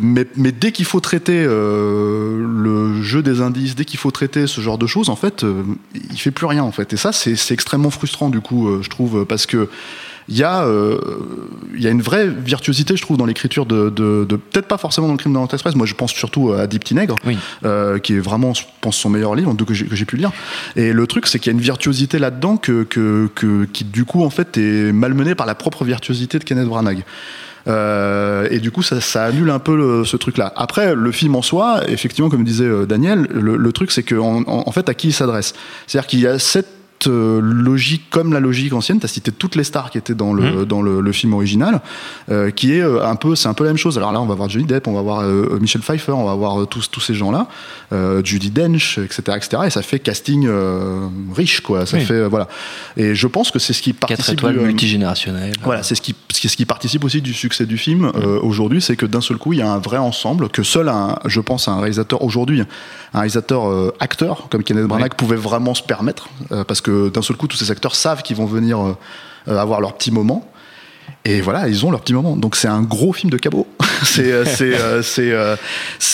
mais, 0.00 0.24
mais 0.36 0.52
dès 0.52 0.70
qu'il 0.70 0.84
faut 0.84 1.00
traiter 1.00 1.42
le 1.44 2.93
jeu 3.14 3.22
des 3.22 3.40
indices, 3.40 3.74
dès 3.74 3.84
qu'il 3.84 3.98
faut 3.98 4.10
traiter 4.10 4.46
ce 4.46 4.60
genre 4.60 4.78
de 4.78 4.86
choses, 4.94 5.08
en 5.08 5.16
fait, 5.16 5.42
euh, 5.44 5.62
il 6.12 6.18
fait 6.24 6.30
plus 6.38 6.46
rien 6.46 6.62
en 6.62 6.72
fait. 6.72 6.92
Et 6.92 6.96
ça, 7.04 7.10
c'est 7.12 7.36
extrêmement 7.58 7.90
frustrant 7.90 8.28
du 8.30 8.40
coup, 8.40 8.68
euh, 8.68 8.82
je 8.82 8.90
trouve, 8.90 9.24
parce 9.24 9.46
que 9.46 9.68
il 10.26 10.36
y 10.38 10.42
a 10.42 10.64
euh, 10.64 10.98
il 11.76 11.82
y 11.82 11.86
a 11.86 11.90
une 11.90 12.00
vraie 12.00 12.26
virtuosité, 12.28 12.96
je 12.96 13.02
trouve, 13.02 13.18
dans 13.18 13.26
l'écriture 13.26 13.66
de, 13.66 13.90
de, 13.90 14.24
de- 14.26 14.36
peut-être 14.36 14.66
pas 14.68 14.78
forcément 14.78 15.06
dans 15.06 15.12
le 15.12 15.18
Crime 15.18 15.32
de 15.32 15.36
l'Orient 15.38 15.52
Express. 15.52 15.74
Moi, 15.74 15.84
je 15.86 15.92
pense 15.94 16.12
surtout 16.12 16.52
à 16.52 16.66
Deep 16.66 16.90
Nègre, 16.92 17.16
Oui. 17.26 17.36
euh, 17.66 17.98
qui 17.98 18.14
est 18.14 18.20
vraiment, 18.20 18.54
je 18.54 18.62
pense, 18.80 18.96
son 18.96 19.10
meilleur 19.10 19.34
livre 19.34 19.54
que 19.54 19.74
j'ai 19.74 19.84
que 19.84 19.94
j'ai 19.94 20.06
pu 20.06 20.16
lire. 20.16 20.32
Et 20.76 20.92
le 20.94 21.06
truc, 21.06 21.26
c'est 21.26 21.38
qu'il 21.38 21.52
y 21.52 21.54
a 21.54 21.56
une 21.58 21.64
virtuosité 21.72 22.18
là-dedans 22.18 22.56
que, 22.56 22.84
que, 22.84 23.28
que, 23.34 23.66
qui, 23.66 23.84
du 23.84 24.04
coup, 24.06 24.24
en 24.24 24.30
fait, 24.30 24.56
est 24.56 24.92
malmenée 24.92 25.34
par 25.34 25.46
la 25.46 25.54
propre 25.54 25.84
virtuosité 25.84 26.38
de 26.38 26.44
Kenneth 26.44 26.68
Branagh. 26.68 27.04
Euh, 27.66 28.46
et 28.50 28.58
du 28.60 28.70
coup, 28.70 28.82
ça, 28.82 29.00
ça 29.00 29.24
annule 29.24 29.50
un 29.50 29.58
peu 29.58 29.76
le- 29.76 30.04
ce 30.04 30.16
truc-là. 30.16 30.52
Après, 30.56 30.94
le 30.94 31.12
film 31.12 31.34
en 31.34 31.42
soi, 31.42 31.80
effectivement, 31.88 32.28
comme 32.28 32.44
disait 32.44 32.64
euh, 32.64 32.86
Daniel, 32.86 33.26
le, 33.32 33.56
le 33.56 33.72
truc, 33.72 33.90
c'est 33.90 34.02
que 34.02 34.14
en, 34.16 34.42
en- 34.42 34.64
en 34.66 34.72
fait, 34.72 34.88
à 34.88 34.94
qui 34.94 35.08
il 35.08 35.12
s'adresse? 35.12 35.54
C'est-à-dire 35.86 36.06
qu'il 36.06 36.20
y 36.20 36.26
a 36.26 36.38
cette 36.38 36.68
euh, 37.06 37.40
logique 37.42 38.04
comme 38.10 38.32
la 38.32 38.40
logique 38.40 38.72
ancienne. 38.72 38.98
Tu 38.98 39.04
as 39.04 39.08
cité 39.08 39.32
toutes 39.32 39.56
les 39.56 39.64
stars 39.64 39.90
qui 39.90 39.98
étaient 39.98 40.14
dans 40.14 40.32
le, 40.32 40.64
dans 40.66 40.82
le, 40.82 41.00
le 41.00 41.12
film 41.12 41.32
original, 41.34 41.80
euh, 42.30 42.50
qui 42.50 42.72
est 42.74 42.80
euh, 42.82 43.04
un 43.06 43.16
peu, 43.16 43.34
c'est 43.34 43.48
un 43.48 43.54
peu 43.54 43.64
la 43.64 43.70
même 43.70 43.76
chose. 43.78 43.96
Alors 43.98 44.12
là, 44.12 44.20
on 44.20 44.26
va 44.26 44.34
voir 44.34 44.48
Johnny 44.48 44.64
Depp, 44.66 44.86
on 44.88 44.94
va 44.94 45.02
voir 45.02 45.20
euh, 45.22 45.58
Michel 45.60 45.82
Pfeiffer, 45.82 46.12
on 46.12 46.24
va 46.24 46.34
voir 46.34 46.66
tous, 46.66 46.90
tous 46.90 47.00
ces 47.00 47.14
gens-là, 47.14 47.48
euh, 47.92 48.22
Judy 48.24 48.50
Dench, 48.50 48.98
etc., 48.98 49.22
etc. 49.36 49.62
Et 49.66 49.70
ça 49.70 49.82
fait 49.82 49.98
casting 49.98 50.46
euh, 50.46 51.06
riche, 51.34 51.60
quoi. 51.60 51.86
Ça 51.86 51.96
Oui. 51.96 52.04
fait, 52.04 52.14
euh, 52.14 52.28
voilà. 52.28 52.48
Et 52.96 53.14
je 53.14 53.26
pense 53.26 53.50
que 53.50 53.58
c'est 53.58 53.72
ce 53.72 53.82
qui 53.82 53.92
Quatre 53.92 54.08
participe. 54.08 54.34
étoiles 54.34 54.54
du, 54.54 54.60
euh, 54.60 54.66
multigénérationnelles. 54.66 55.52
voilà, 55.62 55.82
c'est 55.82 55.94
ce 55.94 56.00
qui, 56.02 56.14
ce 56.32 56.40
qui- 56.40 56.48
ce 56.48 56.56
qui 56.56 56.66
participe 56.66 57.04
aussi 57.04 57.20
du 57.22 57.32
succès 57.34 57.66
du 57.66 57.78
film 57.78 58.10
euh, 58.14 58.38
aujourd'hui, 58.40 58.80
c'est 58.82 58.96
que 58.96 59.06
d'un 59.06 59.20
seul 59.20 59.36
coup, 59.38 59.52
il 59.52 59.58
y 59.58 59.62
a 59.62 59.70
un 59.70 59.78
vrai 59.78 59.98
ensemble 59.98 60.48
que 60.48 60.62
seul, 60.62 60.88
un, 60.88 61.18
je 61.26 61.40
pense, 61.40 61.68
un 61.68 61.78
réalisateur 61.80 62.22
aujourd'hui, 62.22 62.60
un 63.12 63.18
réalisateur 63.18 63.68
euh, 63.68 63.92
acteur 64.00 64.48
comme 64.50 64.62
Kenneth 64.62 64.86
Branagh 64.86 65.14
pouvait 65.14 65.36
vraiment 65.36 65.74
se 65.74 65.82
permettre, 65.82 66.28
euh, 66.52 66.64
parce 66.64 66.80
que 66.80 66.90
d'un 67.12 67.22
seul 67.22 67.36
coup, 67.36 67.46
tous 67.46 67.56
ces 67.56 67.70
acteurs 67.70 67.94
savent 67.94 68.22
qu'ils 68.22 68.36
vont 68.36 68.46
venir 68.46 68.80
euh, 68.80 68.96
euh, 69.48 69.58
avoir 69.58 69.80
leur 69.80 69.94
petit 69.94 70.10
moment. 70.10 70.50
Et 71.26 71.40
voilà, 71.40 71.68
ils 71.68 71.86
ont 71.86 71.90
leur 71.90 72.00
petit 72.00 72.12
moment. 72.12 72.36
Donc 72.36 72.54
c'est 72.54 72.68
un 72.68 72.82
gros 72.82 73.12
film 73.12 73.30
de 73.30 73.38
cabot. 73.38 73.66
c'est, 74.02 74.44
c'est, 74.56 74.74
euh, 74.78 75.02
euh, 75.18 75.56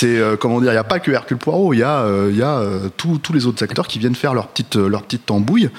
euh, 0.05 0.37
comment 0.37 0.61
dire, 0.61 0.71
il 0.71 0.75
n'y 0.75 0.79
a 0.79 0.85
pas 0.85 1.01
que 1.01 1.11
Hercule 1.11 1.37
Poirot, 1.37 1.75
il 1.75 1.79
y 1.79 1.83
a, 1.83 2.07
y 2.31 2.43
a 2.43 2.63
tous 2.97 3.33
les 3.33 3.47
autres 3.47 3.63
acteurs 3.65 3.89
qui 3.89 3.99
viennent 3.99 4.15
faire 4.15 4.35
leur 4.35 4.49
petite, 4.49 4.77
leur 4.77 5.03
petite 5.03 5.27
tambouille. 5.27 5.71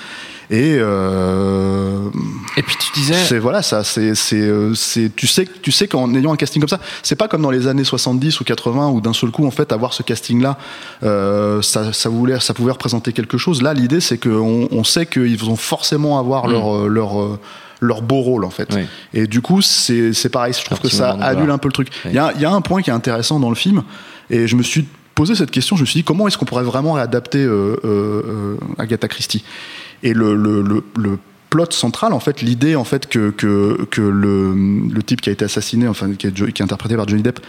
Et 0.49 0.77
euh, 0.79 2.09
Et 2.57 2.61
puis 2.61 2.75
tu 2.77 2.90
disais. 3.01 3.25
c'est 3.25 3.39
voilà, 3.39 3.61
ça, 3.61 3.83
c'est, 3.83 4.15
c'est, 4.15 4.39
euh, 4.39 4.73
c'est, 4.75 5.15
tu 5.15 5.27
sais, 5.27 5.47
tu 5.61 5.71
sais 5.71 5.87
qu'en 5.87 6.13
ayant 6.15 6.33
un 6.33 6.35
casting 6.35 6.61
comme 6.61 6.69
ça, 6.69 6.79
c'est 7.03 7.15
pas 7.15 7.27
comme 7.27 7.41
dans 7.41 7.51
les 7.51 7.67
années 7.67 7.83
70 7.83 8.39
ou 8.39 8.43
80 8.43 8.89
où 8.89 9.01
d'un 9.01 9.13
seul 9.13 9.31
coup, 9.31 9.45
en 9.45 9.51
fait, 9.51 9.71
avoir 9.71 9.93
ce 9.93 10.03
casting-là, 10.03 10.57
euh, 11.03 11.61
ça, 11.61 11.93
ça 11.93 12.09
voulait, 12.09 12.39
ça 12.39 12.53
pouvait 12.53 12.71
représenter 12.71 13.13
quelque 13.13 13.37
chose. 13.37 13.61
Là, 13.61 13.73
l'idée, 13.73 13.99
c'est 14.01 14.17
qu'on 14.17 14.67
on 14.71 14.83
sait 14.83 15.05
qu'ils 15.05 15.37
vont 15.37 15.55
forcément 15.55 16.19
avoir 16.19 16.47
leur, 16.47 16.75
euh, 16.75 16.87
leur, 16.87 17.39
leur 17.79 18.01
beau 18.01 18.21
rôle, 18.21 18.45
en 18.45 18.51
fait. 18.51 18.69
Oui. 18.73 18.81
Et 19.13 19.27
du 19.27 19.41
coup, 19.41 19.61
c'est, 19.61 20.13
c'est 20.13 20.29
pareil. 20.29 20.53
Je 20.57 20.63
trouve 20.63 20.79
que 20.79 20.89
ça 20.89 21.11
annule 21.21 21.51
un 21.51 21.57
peu 21.57 21.67
le 21.67 21.73
truc. 21.73 21.89
Oui. 22.05 22.11
Il 22.11 22.15
y, 22.15 22.19
a, 22.19 22.33
y 22.33 22.45
a 22.45 22.51
un 22.51 22.61
point 22.61 22.81
qui 22.81 22.89
est 22.89 22.93
intéressant 22.93 23.39
dans 23.39 23.49
le 23.49 23.55
film, 23.55 23.83
et 24.29 24.47
je 24.47 24.55
me 24.55 24.63
suis 24.63 24.87
posé 25.15 25.35
cette 25.35 25.51
question. 25.51 25.75
Je 25.75 25.81
me 25.81 25.85
suis 25.85 25.99
dit, 25.99 26.03
comment 26.03 26.27
est-ce 26.27 26.37
qu'on 26.37 26.45
pourrait 26.45 26.63
vraiment 26.63 26.93
réadapter 26.93 27.39
euh, 27.39 27.77
euh, 27.83 28.23
euh, 28.25 28.57
Agatha 28.77 29.07
Christie? 29.07 29.43
Et 30.03 30.13
le, 30.13 30.35
le, 30.35 30.61
le, 30.61 30.83
le 30.97 31.19
plot 31.51 31.67
central 31.71 32.13
en 32.13 32.19
fait 32.19 32.41
l'idée 32.41 32.75
en 32.75 32.83
fait 32.85 33.07
que, 33.07 33.29
que, 33.29 33.85
que 33.91 34.01
le, 34.01 34.53
le 34.89 35.03
type 35.03 35.21
qui 35.21 35.29
a 35.29 35.33
été 35.33 35.45
assassiné 35.45 35.87
enfin 35.87 36.11
qui 36.13 36.25
est, 36.27 36.31
qui 36.33 36.61
est 36.61 36.63
interprété 36.63 36.95
par 36.95 37.07
Johnny 37.07 37.21
Depp 37.21 37.39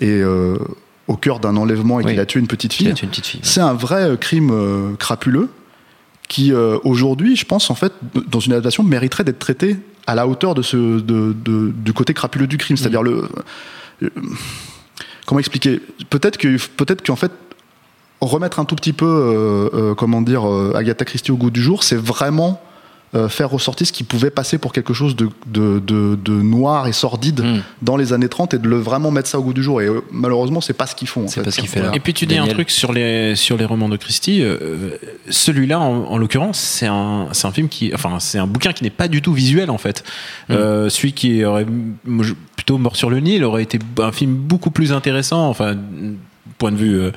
est 0.00 0.08
euh, 0.08 0.56
au 1.06 1.16
cœur 1.16 1.38
d'un 1.38 1.56
enlèvement 1.56 2.00
et 2.00 2.04
Oui. 2.04 2.12
qu'il 2.12 2.20
a 2.20 2.26
tué 2.26 2.40
une 2.40 2.46
petite 2.48 2.78
Il 2.80 2.96
fille 2.96 3.08
fille. 3.22 3.40
c'est 3.44 3.60
un 3.60 3.74
vrai 3.74 4.02
euh, 4.02 4.16
crime 4.16 4.50
euh, 4.52 4.94
crapuleux 4.98 5.48
qui 6.28 6.52
euh, 6.52 6.78
aujourd'hui 6.82 7.36
je 7.36 7.44
pense 7.44 7.70
en 7.70 7.74
fait 7.74 7.92
dans 8.26 8.40
une 8.40 8.52
adaptation 8.52 8.82
mériterait 8.84 9.24
d'être 9.24 9.38
traité 9.38 9.76
à 10.06 10.14
la 10.14 10.26
hauteur 10.26 10.54
de 10.54 10.62
ce 10.62 10.76
de, 11.00 11.34
de- 11.34 11.72
du 11.76 11.92
côté 11.92 12.14
crapuleux 12.14 12.46
du 12.46 12.56
crime 12.56 12.76
c'est-à-dire 12.78 13.02
le 13.02 13.28
comment 15.26 15.38
expliquer? 15.40 15.80
Peut-être 16.10 16.38
que 16.38 16.56
peut-être 16.76 17.04
qu'en 17.06 17.16
fait 17.16 17.32
remettre 18.20 18.60
un 18.60 18.64
tout 18.64 18.76
petit 18.76 18.92
peu 18.94 19.94
comment 19.98 20.22
dire 20.22 20.44
Agatha 20.74 21.04
Christie 21.04 21.32
au 21.32 21.36
goût 21.36 21.50
du 21.50 21.60
jour 21.60 21.82
c'est 21.84 21.96
vraiment 21.96 22.62
euh, 23.14 23.28
faire 23.28 23.50
ressortir 23.50 23.86
ce 23.86 23.92
qui 23.92 24.04
pouvait 24.04 24.30
passer 24.30 24.56
pour 24.56 24.72
quelque 24.72 24.94
chose 24.94 25.14
de, 25.16 25.28
de, 25.46 25.78
de- 25.80 26.16
de 26.16 26.32
noir 26.32 26.86
et 26.86 26.92
sordide 26.92 27.40
Mm. 27.42 27.60
dans 27.82 27.96
les 27.96 28.12
années 28.12 28.28
30 28.28 28.54
et 28.54 28.58
de 28.58 28.66
le 28.68 28.76
vraiment 28.78 29.10
mettre 29.10 29.28
ça 29.28 29.38
au 29.38 29.42
goût 29.42 29.52
du 29.52 29.62
jour 29.62 29.82
et 29.82 29.86
euh, 29.86 30.00
malheureusement 30.10 30.60
c'est 30.62 30.72
pas 30.72 30.86
ce 30.86 30.94
qu'ils 30.94 31.08
font 31.08 31.28
C'est 31.28 31.42
pas 31.42 31.50
ce 31.50 31.60
qu'il 31.60 31.68
fait 31.68 31.82
là. 31.82 31.90
Et 31.94 32.00
puis 32.00 32.14
tu 32.14 32.24
dis 32.26 32.38
un 32.38 32.46
truc 32.46 32.70
sur 32.70 32.92
les 32.92 33.36
sur 33.36 33.56
les 33.56 33.64
romans 33.66 33.88
de 33.90 33.96
Christie. 33.98 34.40
euh, 34.42 34.96
Celui-là, 35.28 35.78
en, 35.78 36.04
en 36.04 36.16
l'occurrence, 36.18 36.58
c'est 36.58 36.86
un 36.86 37.28
c'est 37.32 37.46
un 37.46 37.52
film 37.52 37.68
qui, 37.68 37.92
enfin, 37.94 38.18
c'est 38.20 38.38
un 38.38 38.46
bouquin 38.46 38.72
qui 38.72 38.82
n'est 38.84 38.90
pas 38.90 39.08
du 39.08 39.20
tout 39.20 39.32
visuel 39.34 39.70
en 39.70 39.78
fait. 39.78 40.04
Mm. 40.48 40.52
Euh, 40.54 40.88
celui 40.88 41.12
qui 41.12 41.44
aurait 41.44 41.66
plutôt 42.56 42.78
mort 42.78 42.96
sur 42.96 43.10
le 43.10 43.20
Nil 43.20 43.44
aurait 43.44 43.62
été 43.64 43.78
un 44.00 44.12
film 44.12 44.34
beaucoup 44.34 44.70
plus 44.70 44.92
intéressant. 44.92 45.48
Enfin. 45.48 45.76
Point 46.62 46.70
de 46.70 46.76
vue 46.76 47.00
euh, 47.00 47.10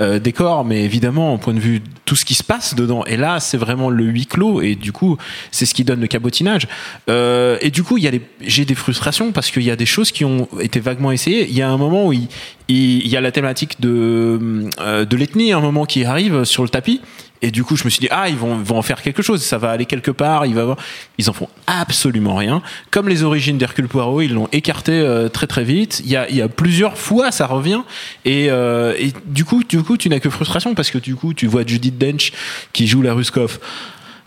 euh, 0.00 0.18
décor, 0.18 0.64
mais 0.64 0.82
évidemment, 0.82 1.34
au 1.34 1.36
point 1.36 1.52
de 1.52 1.60
vue 1.60 1.82
tout 2.06 2.16
ce 2.16 2.24
qui 2.24 2.32
se 2.32 2.42
passe 2.42 2.74
dedans. 2.74 3.04
Et 3.04 3.18
là, 3.18 3.40
c'est 3.40 3.58
vraiment 3.58 3.90
le 3.90 4.04
huis 4.04 4.24
clos, 4.24 4.62
et 4.62 4.74
du 4.74 4.90
coup, 4.90 5.18
c'est 5.50 5.66
ce 5.66 5.74
qui 5.74 5.84
donne 5.84 6.00
le 6.00 6.06
cabotinage. 6.06 6.66
Euh, 7.10 7.58
et 7.60 7.70
du 7.70 7.82
coup, 7.82 7.98
il 7.98 8.20
j'ai 8.40 8.64
des 8.64 8.74
frustrations 8.74 9.32
parce 9.32 9.50
qu'il 9.50 9.64
y 9.64 9.70
a 9.70 9.76
des 9.76 9.84
choses 9.84 10.12
qui 10.12 10.24
ont 10.24 10.48
été 10.62 10.80
vaguement 10.80 11.12
essayées. 11.12 11.46
Il 11.46 11.54
y 11.54 11.60
a 11.60 11.68
un 11.68 11.76
moment 11.76 12.06
où 12.06 12.14
il, 12.14 12.28
il, 12.68 13.06
y 13.06 13.18
a 13.18 13.20
la 13.20 13.32
thématique 13.32 13.82
de, 13.82 14.70
de 14.78 15.16
l'ethnie, 15.18 15.52
un 15.52 15.60
moment 15.60 15.84
qui 15.84 16.06
arrive 16.06 16.44
sur 16.44 16.62
le 16.62 16.70
tapis. 16.70 17.02
Et 17.42 17.50
du 17.50 17.64
coup, 17.64 17.76
je 17.76 17.84
me 17.84 17.90
suis 17.90 18.00
dit, 18.00 18.08
ah, 18.10 18.28
ils 18.28 18.36
vont, 18.36 18.56
vont 18.56 18.78
en 18.78 18.82
faire 18.82 19.02
quelque 19.02 19.22
chose, 19.22 19.42
ça 19.42 19.58
va 19.58 19.70
aller 19.70 19.86
quelque 19.86 20.10
part, 20.10 20.46
il 20.46 20.54
va 20.54 20.62
avoir... 20.62 20.76
Ils 21.18 21.28
en 21.30 21.32
font 21.32 21.48
absolument 21.66 22.34
rien. 22.34 22.62
Comme 22.90 23.08
les 23.08 23.22
origines 23.22 23.58
d'Hercule 23.58 23.88
Poirot, 23.88 24.22
ils 24.22 24.32
l'ont 24.32 24.48
écarté 24.52 24.92
euh, 24.92 25.28
très 25.28 25.46
très 25.46 25.64
vite. 25.64 26.00
Il 26.04 26.10
y 26.10 26.16
a, 26.16 26.28
il 26.28 26.36
y 26.36 26.42
a 26.42 26.48
plusieurs 26.48 26.96
fois, 26.98 27.30
ça 27.30 27.46
revient. 27.46 27.82
Et, 28.24 28.50
euh, 28.50 28.94
et 28.98 29.12
du 29.26 29.44
coup, 29.44 29.62
du 29.64 29.82
coup, 29.82 29.96
tu 29.96 30.08
n'as 30.08 30.20
que 30.20 30.30
frustration 30.30 30.74
parce 30.74 30.90
que 30.90 30.98
du 30.98 31.14
coup, 31.14 31.34
tu 31.34 31.46
vois 31.46 31.64
Judith 31.66 31.98
Dench 31.98 32.32
qui 32.72 32.86
joue 32.86 33.02
la 33.02 33.14
Ruskov. 33.14 33.58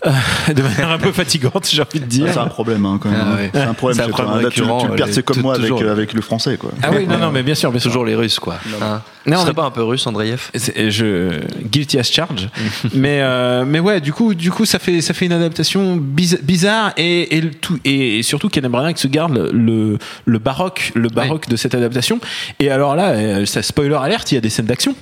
Euh, 0.06 0.54
de 0.54 0.62
manière 0.62 0.90
un 0.92 0.98
peu 0.98 1.12
fatigante, 1.12 1.68
j'ai 1.72 1.82
envie 1.82 2.00
de 2.00 2.06
dire. 2.06 2.28
C'est 2.32 2.40
un 2.40 2.46
problème 2.48 2.86
hein, 2.86 3.00
quand 3.02 3.10
même. 3.10 3.20
Ah 3.22 3.36
ouais. 3.36 3.50
C'est 3.54 3.60
un 3.62 3.74
problème. 3.74 3.96
C'est 3.98 4.04
un 4.04 4.06
c'est 4.06 4.12
problème 4.12 4.42
Là, 4.44 4.50
tu, 4.50 4.62
perds, 4.96 5.08
c'est 5.12 5.24
comme 5.24 5.42
moi 5.42 5.56
avec, 5.56 5.72
euh, 5.72 5.92
avec 5.92 6.14
le 6.14 6.22
français 6.22 6.58
quoi. 6.58 6.72
Ah 6.84 6.90
oui, 6.94 7.06
non, 7.08 7.18
non, 7.18 7.32
mais 7.32 7.44
bien 7.44 7.56
sûr, 7.56 7.72
sûr. 7.72 7.82
Toujours 7.82 8.06
les 8.06 8.16
Russes, 8.16 8.40
quoi. 8.40 8.56
Hein 8.82 9.02
Non, 9.26 9.36
Ce 9.38 9.42
serait 9.42 9.50
mais- 9.52 9.56
pas 9.56 9.64
un 9.66 9.72
peu 9.72 9.84
russe, 9.84 10.06
Andreev? 10.08 10.50
Je 10.56 11.40
guilty 11.64 12.00
as 12.00 12.04
charge 12.12 12.50
mais 12.94 13.20
euh, 13.22 13.66
mais 13.66 13.80
ouais 13.80 14.02
du 14.02 14.14
coup 14.14 14.34
du 14.34 14.52
coup 14.52 14.66
ça 14.66 14.80
fait 14.80 15.02
ça 15.02 15.14
fait 15.14 15.26
une 15.26 15.32
adaptation 15.34 15.98
biz- 15.98 16.40
bizarre 16.42 16.94
et 16.98 17.38
et, 17.38 17.50
tout, 17.52 17.78
et, 17.86 18.20
et 18.20 18.24
surtout 18.24 18.50
Kenneth 18.50 18.72
Branagh 18.72 18.98
se 18.98 19.08
garde 19.08 19.50
le, 19.54 19.98
le 20.26 20.40
baroque 20.40 20.92
le 20.96 21.10
baroque 21.10 21.48
de 21.50 21.56
cette 21.56 21.76
adaptation 21.76 22.20
et 22.60 22.70
alors 22.72 22.96
là 22.96 23.46
ça 23.46 23.62
spoiler 23.62 23.96
alerte 24.02 24.32
il 24.32 24.36
y 24.36 24.38
a 24.38 24.42
des 24.42 24.50
scènes 24.50 24.66
d'action 24.66 24.96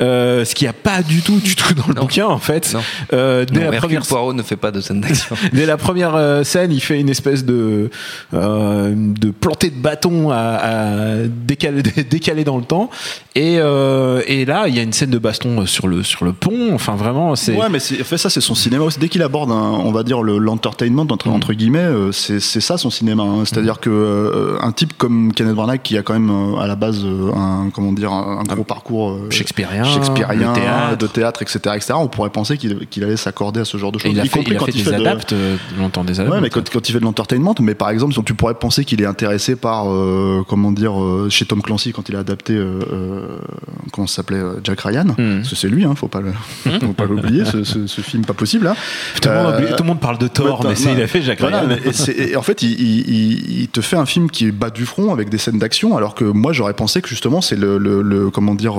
euh, 0.00 0.44
ce 0.44 0.54
qu'il 0.54 0.66
n'y 0.66 0.70
a 0.70 0.72
pas 0.72 1.02
du 1.02 1.22
tout 1.22 1.38
du 1.40 1.54
tout 1.56 1.74
dans 1.74 1.86
le 1.88 1.94
Non. 1.94 2.02
bouquin 2.02 2.26
en 2.26 2.38
fait. 2.38 2.74
Euh, 3.12 3.44
dès, 3.44 3.54
Non, 3.54 3.60
la 3.60 3.66
Hercule 3.66 3.80
première, 3.80 4.02
Poirot 4.06 4.32
ne 4.32 4.42
fait 4.42 4.56
pas 4.56 4.70
de 4.70 4.80
scène 4.80 5.00
d'action. 5.00 5.36
dès 5.52 5.66
la 5.66 5.76
première 5.76 6.14
euh, 6.14 6.44
scène 6.44 6.72
il 6.72 6.80
fait 6.80 7.00
une 7.00 7.08
espèce 7.08 7.44
de 7.44 7.90
euh, 8.34 8.92
de 8.96 9.30
planter 9.30 9.70
de 9.70 9.76
bâton 9.80 10.30
à, 10.30 10.36
à 10.36 11.16
décaler, 11.26 11.82
décaler 11.82 12.44
dans 12.44 12.56
le 12.58 12.64
temps 12.64 12.90
et, 13.34 13.56
euh, 13.58 14.22
et 14.26 14.44
là 14.44 14.64
il 14.68 14.74
y 14.74 14.78
a 14.78 14.82
une 14.82 14.92
scène 14.92 15.10
de 15.10 15.18
baston 15.18 15.66
sur 15.66 15.88
le 15.88 16.02
sur 16.02 16.24
le 16.24 16.32
pont 16.32 16.74
enfin 16.74 16.94
vraiment 16.96 17.34
c'est 17.36 17.56
Ouais, 17.56 17.68
mais 17.70 17.78
fait, 17.80 18.18
ça, 18.18 18.28
c'est 18.28 18.40
son 18.42 18.54
cinéma 18.54 18.84
aussi. 18.84 18.98
Dès 18.98 19.08
qu'il 19.08 19.22
aborde, 19.22 19.50
un, 19.50 19.54
on 19.54 19.90
va 19.92 20.02
dire, 20.02 20.22
le- 20.22 20.36
l'entertainment, 20.38 21.06
entre, 21.10 21.28
entre 21.28 21.52
guillemets, 21.54 21.78
euh, 21.78 22.12
c'est 22.12 22.38
c'est 22.38 22.60
ça 22.60 22.76
son 22.76 22.90
cinéma. 22.90 23.22
hein. 23.22 23.44
C'est-à-dire 23.46 23.80
que 23.80 23.88
euh, 23.88 24.58
un 24.60 24.72
type 24.72 24.92
comme 24.98 25.32
Kenneth 25.32 25.54
Branagh, 25.54 25.80
qui 25.82 25.96
a 25.96 26.02
quand 26.02 26.12
même 26.12 26.30
euh, 26.30 26.58
à 26.58 26.66
la 26.66 26.76
base 26.76 27.02
un, 27.04 27.70
comment 27.72 27.92
dire, 27.92 28.12
un, 28.12 28.40
un 28.40 28.54
gros 28.54 28.64
parcours 28.64 29.10
euh, 29.12 29.28
Shakespearien, 29.66 29.84
shakespearien, 29.84 30.52
le 30.52 30.60
théâtre. 30.60 30.96
de 30.98 31.06
théâtre, 31.06 31.42
etc., 31.42 31.58
etc., 31.74 31.94
on 31.96 32.08
pourrait 32.08 32.30
penser 32.30 32.56
qu'il 32.56 32.86
qu'il 32.86 33.04
allait 33.04 33.16
s'accorder 33.16 33.60
à 33.60 33.64
ce 33.64 33.76
genre 33.78 33.92
de 33.92 33.98
choses. 33.98 34.10
il 34.12 34.20
a 34.20 34.24
y 34.24 34.28
fait, 34.28 34.42
il 34.46 34.54
a 34.54 34.58
quand 34.58 34.66
fait 34.66 34.72
il 34.72 34.84
des 34.84 34.90
fait 34.90 34.96
de- 34.96 35.00
adaptes 35.02 35.32
euh, 35.32 35.56
longtemps 35.78 36.04
des 36.04 36.20
adaptes 36.20 36.34
Ouais, 36.34 36.40
mais 36.40 36.50
quand, 36.50 36.68
quand 36.70 36.88
il 36.88 36.92
fait 36.92 36.98
de 37.00 37.04
l'entertainment, 37.04 37.54
mais 37.60 37.74
par 37.74 37.90
exemple, 37.90 38.14
tu 38.24 38.34
pourrais 38.34 38.54
penser 38.54 38.84
qu'il 38.84 39.00
est 39.02 39.06
intéressé 39.06 39.56
par, 39.56 39.90
euh, 39.92 40.42
comment 40.48 40.72
dire, 40.72 41.00
euh, 41.00 41.28
chez 41.30 41.44
Tom 41.44 41.62
Clancy 41.62 41.92
quand 41.92 42.08
il 42.08 42.16
a 42.16 42.20
adapté, 42.20 42.54
euh, 42.54 42.80
euh, 42.92 43.38
comment 43.92 44.06
ça 44.06 44.16
s'appelait, 44.16 44.38
euh, 44.38 44.60
Jack 44.64 44.80
Ryan. 44.80 45.04
Hmm. 45.18 45.36
Parce 45.38 45.50
que 45.50 45.56
c'est 45.56 45.68
lui, 45.68 45.84
hein, 45.84 45.94
faut 45.96 46.08
pas 46.08 46.20
le, 46.20 46.32
faut 46.80 46.92
pas 46.92 47.04
l'oublier, 47.04 47.44
ce, 47.44 47.64
ce- 47.64 47.86
ce 47.86 48.00
film 48.00 48.24
pas 48.24 48.34
possible. 48.34 48.66
Hein. 48.66 48.76
tout, 49.20 49.28
le 49.28 49.34
monde 49.34 49.46
Euh, 49.54 49.76
tout 49.76 49.82
le 49.82 49.88
monde 49.88 50.00
parle 50.00 50.18
de 50.18 50.28
Thor 50.28 50.64
mais 50.66 50.74
c'est 50.74 50.88
non, 50.90 50.94
il 50.96 51.02
a 51.02 51.06
fait 51.06 51.22
Jacques 51.22 51.40
voilà, 51.40 51.60
Ryan 51.60 51.68
mais- 51.84 52.12
et 52.12 52.30
et 52.32 52.36
en 52.36 52.42
fait, 52.42 52.62
il, 52.62 52.72
il- 52.80 53.08
il- 53.08 53.60
il 53.62 53.68
te 53.68 53.80
fait 53.80 53.96
un 53.96 54.06
film 54.06 54.30
qui 54.30 54.46
est 54.46 54.52
bas 54.52 54.70
du 54.70 54.86
front 54.86 55.12
avec 55.12 55.28
des 55.28 55.38
scènes 55.38 55.58
d'action, 55.58 55.96
alors 55.96 56.14
que 56.14 56.24
moi 56.24 56.52
j'aurais 56.52 56.74
pensé 56.74 57.00
que 57.02 57.08
justement 57.08 57.40
c'est 57.40 57.56
le, 57.56 57.78
le- 57.78 58.02
le- 58.02 58.30
comment 58.30 58.54
dire. 58.54 58.74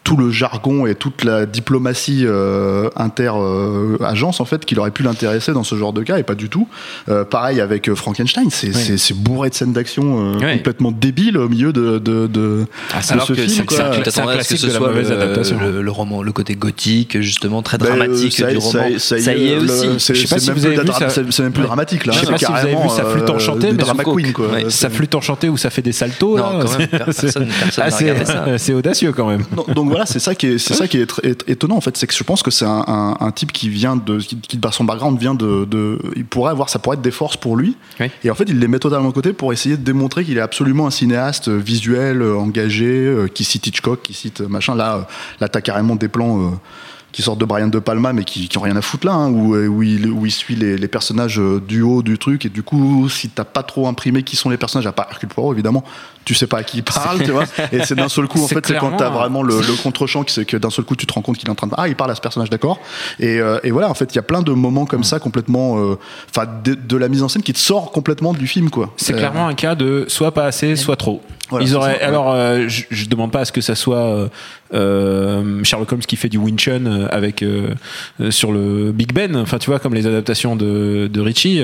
Euh, 0.00 0.10
tout 0.10 0.16
le 0.16 0.30
jargon 0.30 0.86
et 0.86 0.94
toute 0.94 1.22
la 1.24 1.46
diplomatie 1.46 2.24
euh, 2.26 2.88
inter-agence 2.96 4.40
en 4.40 4.44
fait 4.44 4.64
qui 4.64 4.76
aurait 4.78 4.90
pu 4.90 5.02
l'intéresser 5.02 5.52
dans 5.52 5.62
ce 5.64 5.74
genre 5.76 5.92
de 5.92 6.02
cas 6.02 6.18
et 6.18 6.22
pas 6.22 6.34
du 6.34 6.48
tout. 6.48 6.68
Euh, 7.08 7.24
pareil 7.24 7.60
avec 7.60 7.88
euh, 7.88 7.94
Frankenstein, 7.94 8.48
c'est 8.50 9.14
bourré 9.14 9.50
de 9.50 9.54
scènes 9.54 9.72
d'action 9.72 10.34
euh, 10.34 10.38
Ouais. 10.40 10.56
complètement 10.56 10.90
débiles 10.90 11.36
au 11.38 11.48
milieu 11.48 11.72
de, 11.72 11.98
de, 11.98 12.26
de, 12.26 12.66
Ah, 12.92 13.00
de 13.06 13.12
Alors 13.12 13.26
ce 13.26 13.32
que 13.34 13.42
film. 13.42 13.64
un 13.70 14.00
t'attendrais 14.02 14.38
à 14.38 14.42
ce 14.42 14.54
que 14.54 14.54
classique 14.54 14.58
ce 14.58 14.66
de 14.66 14.72
la 14.72 14.78
soit 14.78 14.88
mauvaise 14.88 15.10
le, 15.10 15.16
adaptation. 15.16 15.58
le, 15.60 15.82
le 15.82 15.90
roman, 15.90 16.22
le 16.22 16.32
côté 16.32 16.54
gothique, 16.54 17.20
justement 17.20 17.62
très 17.62 17.78
Ben, 17.78 17.86
dramatique 17.86 18.32
ça, 18.32 18.46
du 18.52 18.60
ça- 18.60 18.82
roman. 18.82 18.98
ça 18.98 19.18
Ça 19.20 19.34
y 19.34 19.48
est 19.48 19.56
aussi. 19.58 19.88
C'est 19.98 20.14
Je 20.14 20.20
sais 20.26 20.34
pas 20.34 20.34
c'est 20.36 20.40
si 20.40 20.50
même 20.50 20.58
vous 20.58 20.66
plus 21.52 21.60
ça. 21.60 21.60
Ouais. 21.60 21.66
dramatique 21.66 22.06
là. 22.06 22.12
Je 22.14 22.18
sais 22.20 22.26
pas 22.26 22.38
si 22.38 22.44
vous 22.46 22.52
avez 22.52 22.72
vu 22.74 22.88
sa 22.88 23.04
flûte 23.04 23.28
euh, 23.28 23.32
enchantée, 23.34 23.66
mais 23.72 23.74
drama 23.78 24.02
Scope. 24.02 24.16
queen 24.16 24.32
quoi. 24.32 24.48
Ouais. 24.48 24.64
sa 24.70 24.90
flûte 24.90 25.14
enchantée 25.14 25.48
où 25.48 25.56
ça 25.56 25.70
fait 25.70 25.82
des 25.82 25.92
saltos 25.92 26.38
c'est- 26.72 26.86
personne- 26.88 27.48
ça. 28.58 28.74
audacieux 28.74 29.12
quand 29.12 29.28
même 29.28 29.42
voilà, 29.90 30.06
c'est 30.06 30.18
ça 30.18 30.34
qui 30.34 30.46
est, 30.46 30.58
c'est 30.58 30.74
ça 30.74 30.88
qui 30.88 30.98
est 30.98 31.48
étonnant 31.48 31.76
en 31.76 31.80
fait, 31.80 31.96
c'est 31.96 32.06
que 32.06 32.14
je 32.14 32.22
pense 32.24 32.42
que 32.42 32.50
c'est 32.50 32.64
un, 32.64 32.84
un- 32.86 33.16
un 33.20 33.30
type 33.30 33.52
qui 33.52 33.68
vient 33.68 33.96
de, 33.96 34.18
qui, 34.18 34.58
son 34.72 34.84
background 34.84 35.18
vient 35.18 35.34
de, 35.34 35.64
de, 35.64 35.98
il 36.16 36.24
pourrait 36.24 36.50
avoir, 36.52 36.68
ça 36.68 36.78
pourrait 36.78 36.96
être 36.96 37.02
des 37.02 37.10
forces 37.10 37.36
pour 37.36 37.56
lui. 37.56 37.76
Oui. 38.00 38.06
Et 38.24 38.30
en 38.30 38.34
fait, 38.34 38.44
il 38.48 38.58
les 38.58 38.68
met 38.68 38.78
totalement 38.78 39.08
de 39.08 39.14
côté 39.14 39.32
pour 39.32 39.52
essayer 39.52 39.76
de 39.76 39.82
démontrer 39.84 40.24
qu'il 40.24 40.38
est 40.38 40.40
absolument 40.40 40.86
un 40.86 40.90
cinéaste 40.90 41.48
euh, 41.48 41.58
visuel, 41.58 42.22
euh, 42.22 42.36
engagé, 42.36 42.86
euh, 42.86 43.26
qui 43.28 43.44
cite 43.44 43.66
Hitchcock, 43.66 44.02
qui 44.02 44.14
cite 44.14 44.40
machin. 44.40 44.74
Là, 44.74 45.06
là, 45.40 45.48
t'as 45.48 45.60
carrément 45.60 45.96
des 45.96 46.08
plans. 46.08 46.40
euh, 46.40 46.50
qui 47.12 47.22
sortent 47.22 47.40
de 47.40 47.44
Brian 47.44 47.66
De 47.66 47.80
Palma 47.80 48.12
mais 48.12 48.22
qui, 48.22 48.48
qui 48.48 48.56
ont 48.56 48.60
rien 48.60 48.76
à 48.76 48.82
foutre 48.82 49.04
là 49.04 49.14
hein, 49.14 49.30
où, 49.32 49.56
où, 49.56 49.82
il, 49.82 50.12
où 50.12 50.26
il 50.26 50.30
suit 50.30 50.54
les, 50.54 50.78
les 50.78 50.86
personnages 50.86 51.40
du 51.66 51.82
haut 51.82 52.02
du 52.04 52.18
truc 52.18 52.46
et 52.46 52.48
du 52.50 52.62
coup 52.62 53.08
si 53.08 53.28
t'as 53.28 53.42
pas 53.42 53.64
trop 53.64 53.88
imprimé 53.88 54.22
qui 54.22 54.36
sont 54.36 54.48
les 54.48 54.56
personnages 54.56 54.86
à 54.86 54.92
part 54.92 55.08
Hercule 55.10 55.28
Poirot 55.28 55.52
évidemment 55.52 55.82
tu 56.30 56.36
sais 56.36 56.46
pas 56.46 56.58
à 56.58 56.62
qui 56.62 56.76
il 56.76 56.84
parle 56.84 57.20
tu 57.24 57.32
vois 57.32 57.42
et 57.72 57.82
c'est 57.84 57.96
d'un 57.96 58.08
seul 58.08 58.28
coup 58.28 58.40
en 58.40 58.46
fait 58.54 58.64
c'est 58.64 58.78
quand 58.78 58.92
t'as 58.96 59.08
vraiment 59.10 59.42
le, 59.42 59.56
le 59.56 59.72
contre-champ 59.82 60.22
c'est 60.28 60.44
que 60.44 60.56
d'un 60.56 60.70
seul 60.70 60.84
coup 60.84 60.94
tu 60.94 61.04
te 61.04 61.12
rends 61.12 61.22
compte 61.22 61.36
qu'il 61.38 61.48
est 61.48 61.50
en 61.50 61.56
train 61.56 61.66
de 61.66 61.74
ah 61.76 61.88
il 61.88 61.96
parle 61.96 62.12
à 62.12 62.14
ce 62.14 62.20
personnage 62.20 62.50
d'accord 62.50 62.78
et, 63.18 63.40
euh, 63.40 63.58
et 63.64 63.72
voilà 63.72 63.90
en 63.90 63.94
fait 63.94 64.12
il 64.12 64.16
y 64.16 64.20
a 64.20 64.22
plein 64.22 64.42
de 64.42 64.52
moments 64.52 64.86
comme 64.86 65.02
ça 65.02 65.18
complètement 65.18 65.80
euh, 65.80 65.98
enfin 66.32 66.46
de, 66.62 66.74
de 66.74 66.96
la 66.96 67.08
mise 67.08 67.24
en 67.24 67.28
scène 67.28 67.42
qui 67.42 67.52
te 67.52 67.58
sort 67.58 67.90
complètement 67.90 68.32
du 68.32 68.46
film 68.46 68.70
quoi 68.70 68.92
C'est 68.96 69.12
Euh, 69.12 69.18
clairement 69.18 69.48
un 69.48 69.54
cas 69.54 69.74
de 69.74 70.04
soit 70.06 70.32
pas 70.32 70.44
assez, 70.44 70.76
soit 70.76 70.94
trop. 70.94 71.20
Voilà, 71.48 71.66
Ils 71.66 71.74
auraient, 71.74 71.98
ça, 71.98 72.06
alors, 72.06 72.30
euh, 72.30 72.68
je, 72.68 72.84
je 72.90 73.06
demande 73.06 73.32
pas 73.32 73.40
à 73.40 73.44
ce 73.44 73.50
que 73.50 73.60
ça 73.60 73.74
soit 73.74 74.28
euh, 74.72 75.64
Sherlock 75.64 75.90
Holmes 75.92 76.00
qui 76.02 76.14
fait 76.14 76.28
du 76.28 76.38
Winchun 76.38 76.86
euh, 76.86 77.08
avec 77.10 77.42
euh, 77.42 77.74
sur 78.30 78.52
le 78.52 78.92
Big 78.92 79.12
Ben. 79.12 79.34
Enfin, 79.36 79.58
tu 79.58 79.68
vois, 79.68 79.80
comme 79.80 79.94
les 79.94 80.06
adaptations 80.06 80.54
de, 80.54 81.08
de 81.12 81.20
Ritchie. 81.20 81.60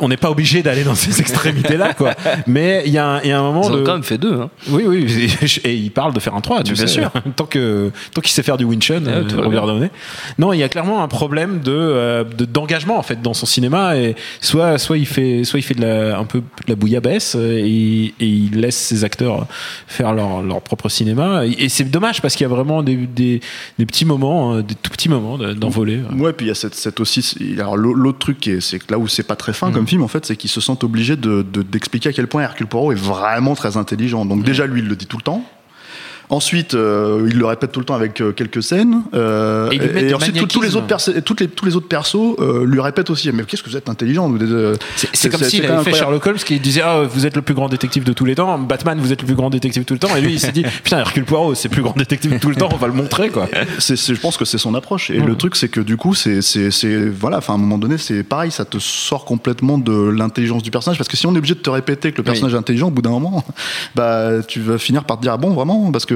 On 0.00 0.08
n'est 0.08 0.16
pas 0.16 0.30
obligé 0.30 0.62
d'aller 0.62 0.82
dans 0.84 0.94
ces 0.96 1.20
extrémités-là, 1.20 1.94
quoi. 1.94 2.14
Mais 2.46 2.82
il 2.86 2.92
y, 2.92 2.98
a 2.98 3.06
un- 3.06 3.20
il 3.22 3.28
y 3.28 3.32
a 3.32 3.38
un 3.38 3.42
moment 3.42 3.62
Ils 3.68 3.72
ont 3.72 3.76
de. 3.78 3.82
quand 3.84 3.92
même 3.94 4.02
fait 4.02 4.18
deux. 4.18 4.34
Hein. 4.34 4.50
Oui, 4.68 4.84
oui, 4.86 5.06
et 5.64 5.74
il 5.74 5.90
parle 5.90 6.12
de 6.12 6.20
faire 6.20 6.34
un 6.34 6.40
3, 6.40 6.62
tu 6.64 6.72
Mais 6.72 6.76
bien 6.78 6.86
sais. 6.86 6.92
sûr. 6.92 7.10
tant 7.36 7.46
que 7.46 7.90
tant 8.12 8.20
qu'il 8.20 8.32
sait 8.32 8.42
faire 8.42 8.56
du 8.56 8.64
Winchun, 8.64 9.02
Ah, 9.06 9.10
euh, 9.10 9.24
Robert. 9.36 9.66
Downey. 9.66 9.90
Non, 10.38 10.52
il 10.52 10.58
y 10.58 10.62
a 10.62 10.68
clairement 10.68 11.02
un 11.02 11.08
problème 11.08 11.60
de 11.60 11.70
euh, 11.72 12.24
de- 12.24 12.44
d'engagement 12.44 12.98
en 12.98 13.02
fait 13.02 13.22
dans 13.22 13.34
son 13.34 13.46
cinéma 13.46 13.96
et 13.96 14.16
soit 14.40 14.78
soit 14.78 14.98
il 14.98 15.06
fait 15.06 15.44
soit 15.44 15.58
il 15.60 15.62
fait 15.62 15.74
de 15.74 15.82
la, 15.82 16.18
un 16.18 16.24
peu 16.24 16.40
de 16.40 16.44
la 16.68 16.74
bouillabaisse 16.74 17.34
euh, 17.36 17.58
et, 17.64 18.14
et 18.18 18.26
il 18.26 18.60
laisse 18.60 18.76
ses 18.76 19.04
acteurs 19.04 19.46
faire 19.86 20.12
leur, 20.12 20.42
leur 20.42 20.60
propre 20.60 20.88
cinéma 20.88 21.46
et, 21.46 21.64
et 21.64 21.68
c'est 21.68 21.84
dommage 21.84 22.20
parce 22.20 22.34
qu'il 22.34 22.44
y 22.44 22.50
a 22.50 22.54
vraiment 22.54 22.82
des, 22.82 22.96
des, 22.96 23.40
des 23.78 23.86
petits 23.86 24.04
moments, 24.04 24.54
euh, 24.54 24.62
des 24.62 24.74
tout 24.74 24.90
petits 24.90 25.08
moments 25.08 25.38
de- 25.38 25.52
d'envolée. 25.52 26.00
Ouais, 26.16 26.32
puis 26.32 26.46
il 26.46 26.48
y 26.48 26.52
a 26.52 26.54
cette, 26.54 26.74
cette 26.74 26.98
aussi. 27.00 27.34
Alors 27.58 27.76
l'au- 27.76 27.94
l'autre 27.94 28.18
truc, 28.18 28.40
qui 28.40 28.50
est- 28.50 28.60
c'est 28.60 28.78
que 28.78 28.92
là 28.92 28.98
où 28.98 29.06
c'est 29.08 29.22
pas 29.22 29.36
très 29.36 29.52
fin 29.52 29.70
comme 29.70 29.86
film, 29.86 29.93
en 30.02 30.08
fait, 30.08 30.24
c'est 30.26 30.36
qu'ils 30.36 30.50
se 30.50 30.60
sentent 30.60 30.84
obligés 30.84 31.16
de- 31.16 31.42
de- 31.42 31.62
d'expliquer 31.62 32.08
à 32.08 32.12
quel 32.12 32.26
point 32.26 32.42
Hercule 32.42 32.66
Poirot 32.66 32.92
est 32.92 32.96
vraiment 32.96 33.54
très 33.54 33.76
intelligent. 33.76 34.24
Donc 34.24 34.42
déjà, 34.44 34.66
lui, 34.66 34.80
il 34.80 34.88
le 34.88 34.96
dit 34.96 35.06
tout 35.06 35.16
le 35.16 35.22
temps. 35.22 35.44
Ensuite, 36.30 36.74
euh, 36.74 37.26
il 37.30 37.38
le 37.38 37.46
répète 37.46 37.72
tout 37.72 37.80
le 37.80 37.86
temps 37.86 37.94
avec 37.94 38.20
euh, 38.20 38.32
quelques 38.32 38.62
scènes. 38.62 39.02
Euh, 39.14 39.70
Et 39.70 40.14
ensuite, 40.14 40.36
tous- 40.38 40.46
tous 40.46 40.62
les 40.62 40.76
autres 40.76 40.86
toutes 41.24 41.40
les, 41.40 41.48
tous 41.48 41.64
les 41.66 41.76
autres 41.76 41.88
persos 41.88 42.36
lui 42.64 42.80
répètent 42.80 43.10
aussi. 43.10 43.30
Mais 43.32 43.44
qu'est-ce 43.44 43.62
que 43.62 43.70
vous 43.70 43.76
êtes 43.76 43.88
intelligent 43.88 44.30
C'est- 45.12 45.28
comme 45.30 45.42
s'il 45.42 45.64
avait 45.66 45.82
fait. 45.84 45.94
Sherlock 45.94 46.26
Holmes 46.26 46.36
qui 46.36 46.58
disait 46.60 46.82
ah, 46.82 47.02
vous 47.02 47.26
êtes 47.26 47.36
le 47.36 47.42
plus 47.42 47.54
grand 47.54 47.68
détective 47.68 48.04
de 48.04 48.12
tous 48.12 48.24
les 48.24 48.34
temps, 48.34 48.58
Batman 48.58 48.98
vous 48.98 49.12
êtes 49.12 49.20
le 49.20 49.26
plus 49.26 49.34
grand 49.36 49.50
détective 49.50 49.82
de 49.82 49.86
tout 49.86 49.94
le 49.94 50.00
temps, 50.00 50.14
et 50.16 50.20
lui 50.20 50.32
il 50.34 50.40
s'est 50.40 50.52
dit 50.52 50.64
putain 50.84 50.98
Hercule 50.98 51.24
Poirot 51.24 51.54
c'est 51.54 51.68
le 51.68 51.74
plus 51.74 51.82
grand 51.82 51.96
détective 51.96 52.32
de 52.32 52.38
tout 52.38 52.50
le 52.50 52.56
temps, 52.56 52.68
on 52.72 52.76
va 52.76 52.86
le 52.86 52.92
montrer 52.92 53.28
quoi. 53.30 53.48
Je 53.78 54.20
pense 54.20 54.36
que 54.36 54.44
c'est 54.44 54.58
son 54.58 54.74
approche. 54.74 55.10
Et 55.10 55.18
le 55.18 55.36
truc, 55.36 55.56
c'est 55.56 55.68
que 55.68 55.80
du 55.80 55.96
coup, 55.96 56.14
c'est, 56.14 56.40
voilà, 57.10 57.38
à 57.46 57.52
un 57.52 57.56
moment 57.58 57.78
donné, 57.78 57.98
c'est 57.98 58.22
pareil, 58.22 58.50
ça 58.50 58.64
te 58.64 58.78
sort 58.78 59.24
complètement 59.24 59.78
de 59.78 59.92
l'intelligence 59.92 60.62
du 60.62 60.70
personnage. 60.70 60.98
Parce 60.98 61.08
que 61.08 61.16
si 61.16 61.26
on 61.26 61.34
est 61.34 61.38
obligé 61.38 61.54
de 61.54 61.60
te 61.60 61.70
répéter 61.70 62.12
que 62.12 62.18
le 62.18 62.22
personnage 62.22 62.54
est 62.54 62.58
intelligent, 62.58 62.88
au 62.88 62.90
bout 62.90 63.02
d'un 63.02 63.10
moment, 63.10 63.44
bah, 63.94 64.42
tu 64.46 64.60
vas 64.60 64.78
finir 64.78 65.04
par 65.04 65.16
te 65.18 65.22
dire, 65.22 65.32
ah 65.32 65.36
bon, 65.36 65.50
vraiment, 65.52 65.90
parce 65.92 66.06
que 66.06 66.13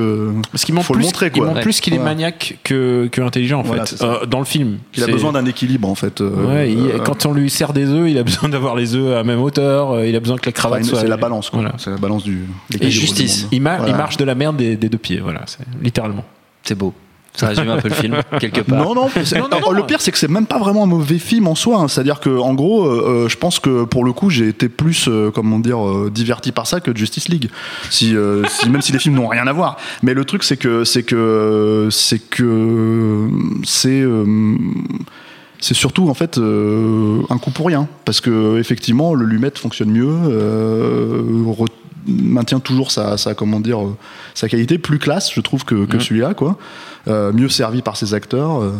Parce 0.52 0.64
qu'il 0.64 0.75
faut 0.81 0.93
plus, 0.95 1.00
le 1.00 1.07
montrer, 1.07 1.31
il 1.35 1.43
montre 1.43 1.61
plus 1.61 1.81
qu'il 1.81 1.95
est 1.95 1.99
maniaque 1.99 2.59
que, 2.64 3.09
que 3.11 3.21
intelligent 3.21 3.61
en 3.61 3.62
Voilà, 3.62 3.87
fait. 3.87 4.02
Euh, 4.02 4.26
dans 4.26 4.38
le 4.38 4.45
film. 4.45 4.78
Il 4.97 5.02
a 5.05 5.07
besoin 5.07 5.33
d'un 5.33 5.45
équilibre, 5.47 5.88
en 5.88 5.95
fait. 5.95 6.21
euh, 6.21 6.31
Ouais, 6.47 6.73
il- 6.73 6.78
euh, 6.78 6.99
quand 6.99 7.26
on 7.26 7.33
lui 7.33 7.50
sert 7.50 7.73
des 7.73 7.87
œufs, 7.88 8.09
il 8.11 8.19
a 8.19 8.23
besoin 8.25 8.49
d'avoir 8.49 8.76
les 8.76 8.95
œufs 8.95 9.12
à 9.12 9.17
la 9.17 9.25
même 9.25 9.40
hauteur, 9.40 10.05
il 10.05 10.14
a 10.17 10.21
besoin 10.21 10.37
que 10.37 10.47
la 10.47 10.50
enfin, 10.50 10.61
cravate 10.69 10.85
soit. 10.85 11.00
c'est 11.00 11.09
la 11.09 11.17
balance, 11.17 11.50
quoi. 11.50 11.61
Voilà. 11.61 11.75
C'est 11.78 11.90
la 11.90 11.97
balance 11.97 12.25
du. 12.25 12.45
Et 12.81 12.90
justice. 12.90 13.37
du 13.38 13.43
monde. 13.45 13.49
Il, 13.52 13.62
ma- 13.62 13.76
Voilà. 13.78 13.93
il 13.93 13.97
marche 13.97 14.17
de 14.17 14.25
la 14.25 14.35
merde 14.35 14.57
des, 14.57 14.76
des 14.76 14.88
deux 14.88 14.99
pieds, 14.99 15.21
voilà, 15.21 15.43
c'est- 15.47 15.59
littéralement. 15.83 16.25
C'est 16.62 16.75
beau. 16.76 16.93
Ça 17.35 17.49
résume 17.49 17.69
un 17.69 17.77
peu 17.79 17.89
le 17.89 17.95
film, 17.95 18.17
quelque 18.41 18.63
part. 18.63 18.85
Non, 18.85 18.95
non, 18.97 19.09
c'est- 19.25 19.41
oh, 19.67 19.73
le 19.73 19.87
pire 19.87 20.01
c'est 20.01 20.11
que 20.11 20.19
c'est 20.19 20.27
même 20.31 20.47
pas 20.47 20.59
vraiment 20.59 20.83
un 20.83 20.87
mauvais 20.87 21.19
film 21.19 21.47
en 21.47 21.55
soi. 21.55 21.79
hein. 21.79 21.87
C'est-à-dire 21.87 22.19
que 22.19 22.37
en 22.37 22.53
gros, 22.55 22.85
euh, 22.85 23.25
euh, 23.27 23.29
je 23.29 23.37
pense 23.37 23.61
que 23.61 23.85
pour 23.85 24.05
le 24.05 24.13
coup, 24.13 24.29
j'ai 24.29 24.49
été 24.49 24.69
plus, 24.69 25.07
euh, 25.09 25.31
comment 25.33 25.61
dire, 25.61 25.87
euh, 25.87 26.11
diverti 26.13 26.51
par 26.51 26.67
ça 26.67 26.81
que 26.81 26.97
Justice 26.97 27.29
League. 27.29 27.49
Si, 27.91 28.15
si- 28.49 28.69
même 28.71 28.83
si 28.83 28.91
les 28.93 28.99
films 28.99 29.15
n'ont 29.15 29.29
rien 29.29 29.47
à 29.47 29.53
voir. 29.53 29.77
Mais 30.03 30.15
le 30.15 30.25
truc 30.25 30.43
c'est 30.43 30.57
que 30.57 30.83
c'est 30.83 31.05
que 31.05 31.89
c'est 31.93 32.19
que 32.19 33.29
c'est 33.65 34.05
c'est 35.61 35.75
surtout 35.75 36.09
en 36.09 36.15
fait 36.15 36.39
euh, 36.39 37.21
un 37.31 37.39
coup 37.39 37.51
pour 37.51 37.67
rien 37.67 37.89
parce 38.05 38.21
que 38.21 38.59
effectivement 38.61 39.15
le 39.15 39.25
lumette 39.27 39.59
fonctionne 39.59 39.91
mieux 39.91 40.07
euh, 40.09 41.23
maintient 42.07 42.61
toujours 42.61 42.90
sa, 42.90 43.17
sa 43.19 43.35
comment 43.35 43.61
dire 43.61 43.83
euh, 43.85 43.97
sa 44.35 44.49
qualité 44.49 44.78
plus 44.78 44.99
classe 44.99 45.33
je 45.33 45.40
trouve 45.40 45.64
que, 45.64 45.85
que 45.87 45.97
Mhm. 45.97 46.00
celui-là 46.02 46.35
quoi 46.35 46.57
Euh, 47.07 47.33
mieux 47.33 47.49
servi 47.49 47.81
par 47.81 47.97
ses 47.97 48.12
acteurs 48.12 48.61
euh, 48.62 48.73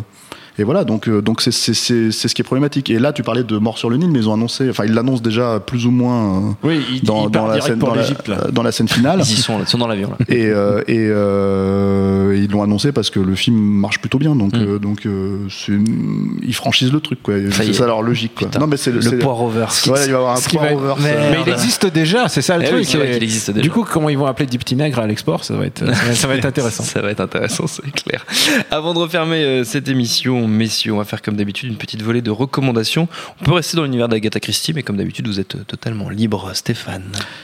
et 0.59 0.63
voilà, 0.63 0.83
donc 0.83 1.07
euh, 1.07 1.21
donc 1.21 1.41
c'est 1.41 1.51
c'est 1.51 1.73
c'est 1.73 2.11
c'est 2.11 2.27
ce 2.27 2.35
qui 2.35 2.41
est 2.41 2.43
problématique. 2.43 2.89
Et 2.89 2.99
là, 2.99 3.13
tu 3.13 3.23
parlais 3.23 3.43
de 3.43 3.57
mort 3.57 3.77
sur 3.77 3.89
le 3.89 3.97
Nil, 3.97 4.09
mais 4.11 4.19
ils 4.19 4.29
ont 4.29 4.33
annoncé, 4.33 4.69
enfin 4.69 4.83
ils 4.85 4.93
l'annoncent 4.93 5.21
déjà 5.23 5.59
plus 5.59 5.85
ou 5.85 5.91
moins 5.91 6.37
euh, 6.37 6.51
Oui, 6.63 6.81
il, 6.91 7.03
dans, 7.03 7.27
il 7.29 7.33
la 7.33 7.61
scène 7.61 7.79
pour 7.79 7.89
dans 7.89 7.95
la, 7.95 8.01
l'Égypte 8.01 8.27
là. 8.27 8.37
dans 8.51 8.63
la 8.63 8.71
scène 8.71 8.87
finale. 8.87 9.21
Ils 9.23 9.33
y 9.33 9.37
sont, 9.37 9.59
ils 9.59 9.67
sont 9.67 9.77
dans 9.77 9.87
l'avion 9.87 10.09
là. 10.09 10.17
et 10.27 10.47
euh, 10.47 10.81
et 10.87 10.97
euh, 10.99 12.35
ils 12.37 12.49
l'ont 12.51 12.63
annoncé 12.63 12.91
parce 12.91 13.09
que 13.09 13.19
le 13.19 13.35
film 13.35 13.57
marche 13.57 13.99
plutôt 13.99 14.17
bien 14.17 14.35
donc 14.35 14.53
Mm. 14.53 14.61
euh, 14.61 14.79
donc 14.79 15.05
euh, 15.05 15.45
c'est 15.49 15.71
une- 15.71 16.39
ils 16.43 16.55
franchissent 16.55 16.91
le 16.91 16.99
truc 16.99 17.21
quoi 17.21 17.35
c'est 17.51 17.67
est. 17.69 17.73
ça 17.73 17.85
leur 17.85 18.01
logique 18.01 18.33
quoi. 18.35 18.47
Putain, 18.47 18.59
non 18.59 18.67
mais 18.67 18.77
c'est 18.77 18.91
Le 18.91 19.01
c'est- 19.01 19.17
poireover. 19.17 19.65
Ouais, 19.87 19.87
il 19.87 19.91
va 19.91 20.05
y 20.05 20.09
avoir 20.13 20.37
un 20.37 20.95
Mais- 21.01 21.15
Mais 21.31 21.37
il 21.45 21.51
existe 21.53 21.85
déjà, 21.85 22.27
c'est 22.27 22.41
ça 22.41 22.57
le 22.57 22.63
Eh 22.63 22.67
truc. 22.67 22.79
oui, 22.91 22.97
vrai 22.97 23.11
qu'il 23.13 23.23
existe 23.23 23.51
déjà. 23.51 23.61
Du 23.61 23.69
coup, 23.71 23.85
comment 23.89 24.09
ils 24.09 24.17
vont 24.17 24.25
appeler 24.25 24.45
Deep 24.47 24.69
Nègre 24.75 24.99
à 24.99 25.07
l'export, 25.07 25.43
ça 25.43 25.55
va 25.55 25.65
être, 25.65 25.79
ça 25.85 25.91
va, 25.91 26.13
ça 26.15 26.27
va 26.27 26.35
être 26.35 26.45
intéressant. 26.53 26.83
Ça 26.83 27.01
va 27.01 27.11
être 27.11 27.21
intéressant, 27.21 27.67
c'est 27.67 27.89
clair. 27.91 28.25
Avant 28.71 28.93
de 28.93 28.99
refermer 28.99 29.63
cette 29.63 29.87
émission, 29.87 30.47
messieurs, 30.49 30.93
on 30.93 30.97
va 30.97 31.03
faire 31.05 31.21
comme 31.21 31.35
d'habitude 31.37 31.69
une 31.69 31.77
petite 31.77 32.01
volée 32.01 32.21
de 32.21 32.31
recommandations. 32.31 33.07
On 33.41 33.45
peut 33.45 33.53
rester 33.53 33.77
dans 33.77 33.83
l'univers 33.83 34.09
d'Agatha 34.09 34.39
Christie, 34.39 34.73
mais 34.73 34.83
comme 34.83 34.97
d'habitude, 34.97 35.27
vous 35.27 35.39
êtes 35.39 35.55
euh, 35.55 35.63
totalement 35.65 36.09
libre, 36.09 36.51
Stéphane. 36.53 37.03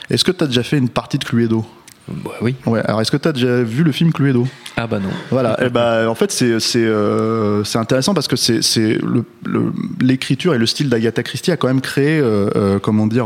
est-ce 0.09 0.23
que 0.23 0.31
tu 0.31 0.43
as 0.43 0.47
déjà 0.47 0.63
fait 0.63 0.77
une 0.77 0.89
partie 0.89 1.17
de 1.17 1.23
Cluedo? 1.23 1.65
Bah 2.07 2.31
oui. 2.41 2.53
ouais 2.67 2.81
alors 2.85 3.01
est-ce 3.01 3.09
que 3.09 3.17
tu 3.17 3.27
as 3.27 3.31
déjà 3.31 3.63
vu 3.63 3.83
le 3.83 3.91
film 3.91 4.13
Cluedo? 4.13 4.47
Ah 4.77 4.85
bah 4.85 4.99
non. 4.99 5.09
Voilà, 5.31 5.57
et 5.65 5.69
ben 5.69 6.07
en 6.07 6.13
fait 6.13 6.31
c'est 6.31 6.59
c'est 6.59 6.77
euh, 6.85 7.63
c'est 7.63 7.79
intéressant 7.79 8.13
parce 8.13 8.27
que 8.27 8.35
c'est 8.35 8.61
c'est 8.61 8.99
le 9.03 9.25
le- 9.43 9.73
l'écriture 10.01 10.53
et 10.53 10.59
le 10.59 10.67
style 10.67 10.87
d'Agatha 10.89 11.23
Christie 11.23 11.51
a 11.51 11.57
quand 11.57 11.67
même 11.67 11.81
créé 11.81 12.19
euh, 12.19 12.49
euh, 12.55 12.77
comment 12.79 13.07
dire 13.07 13.25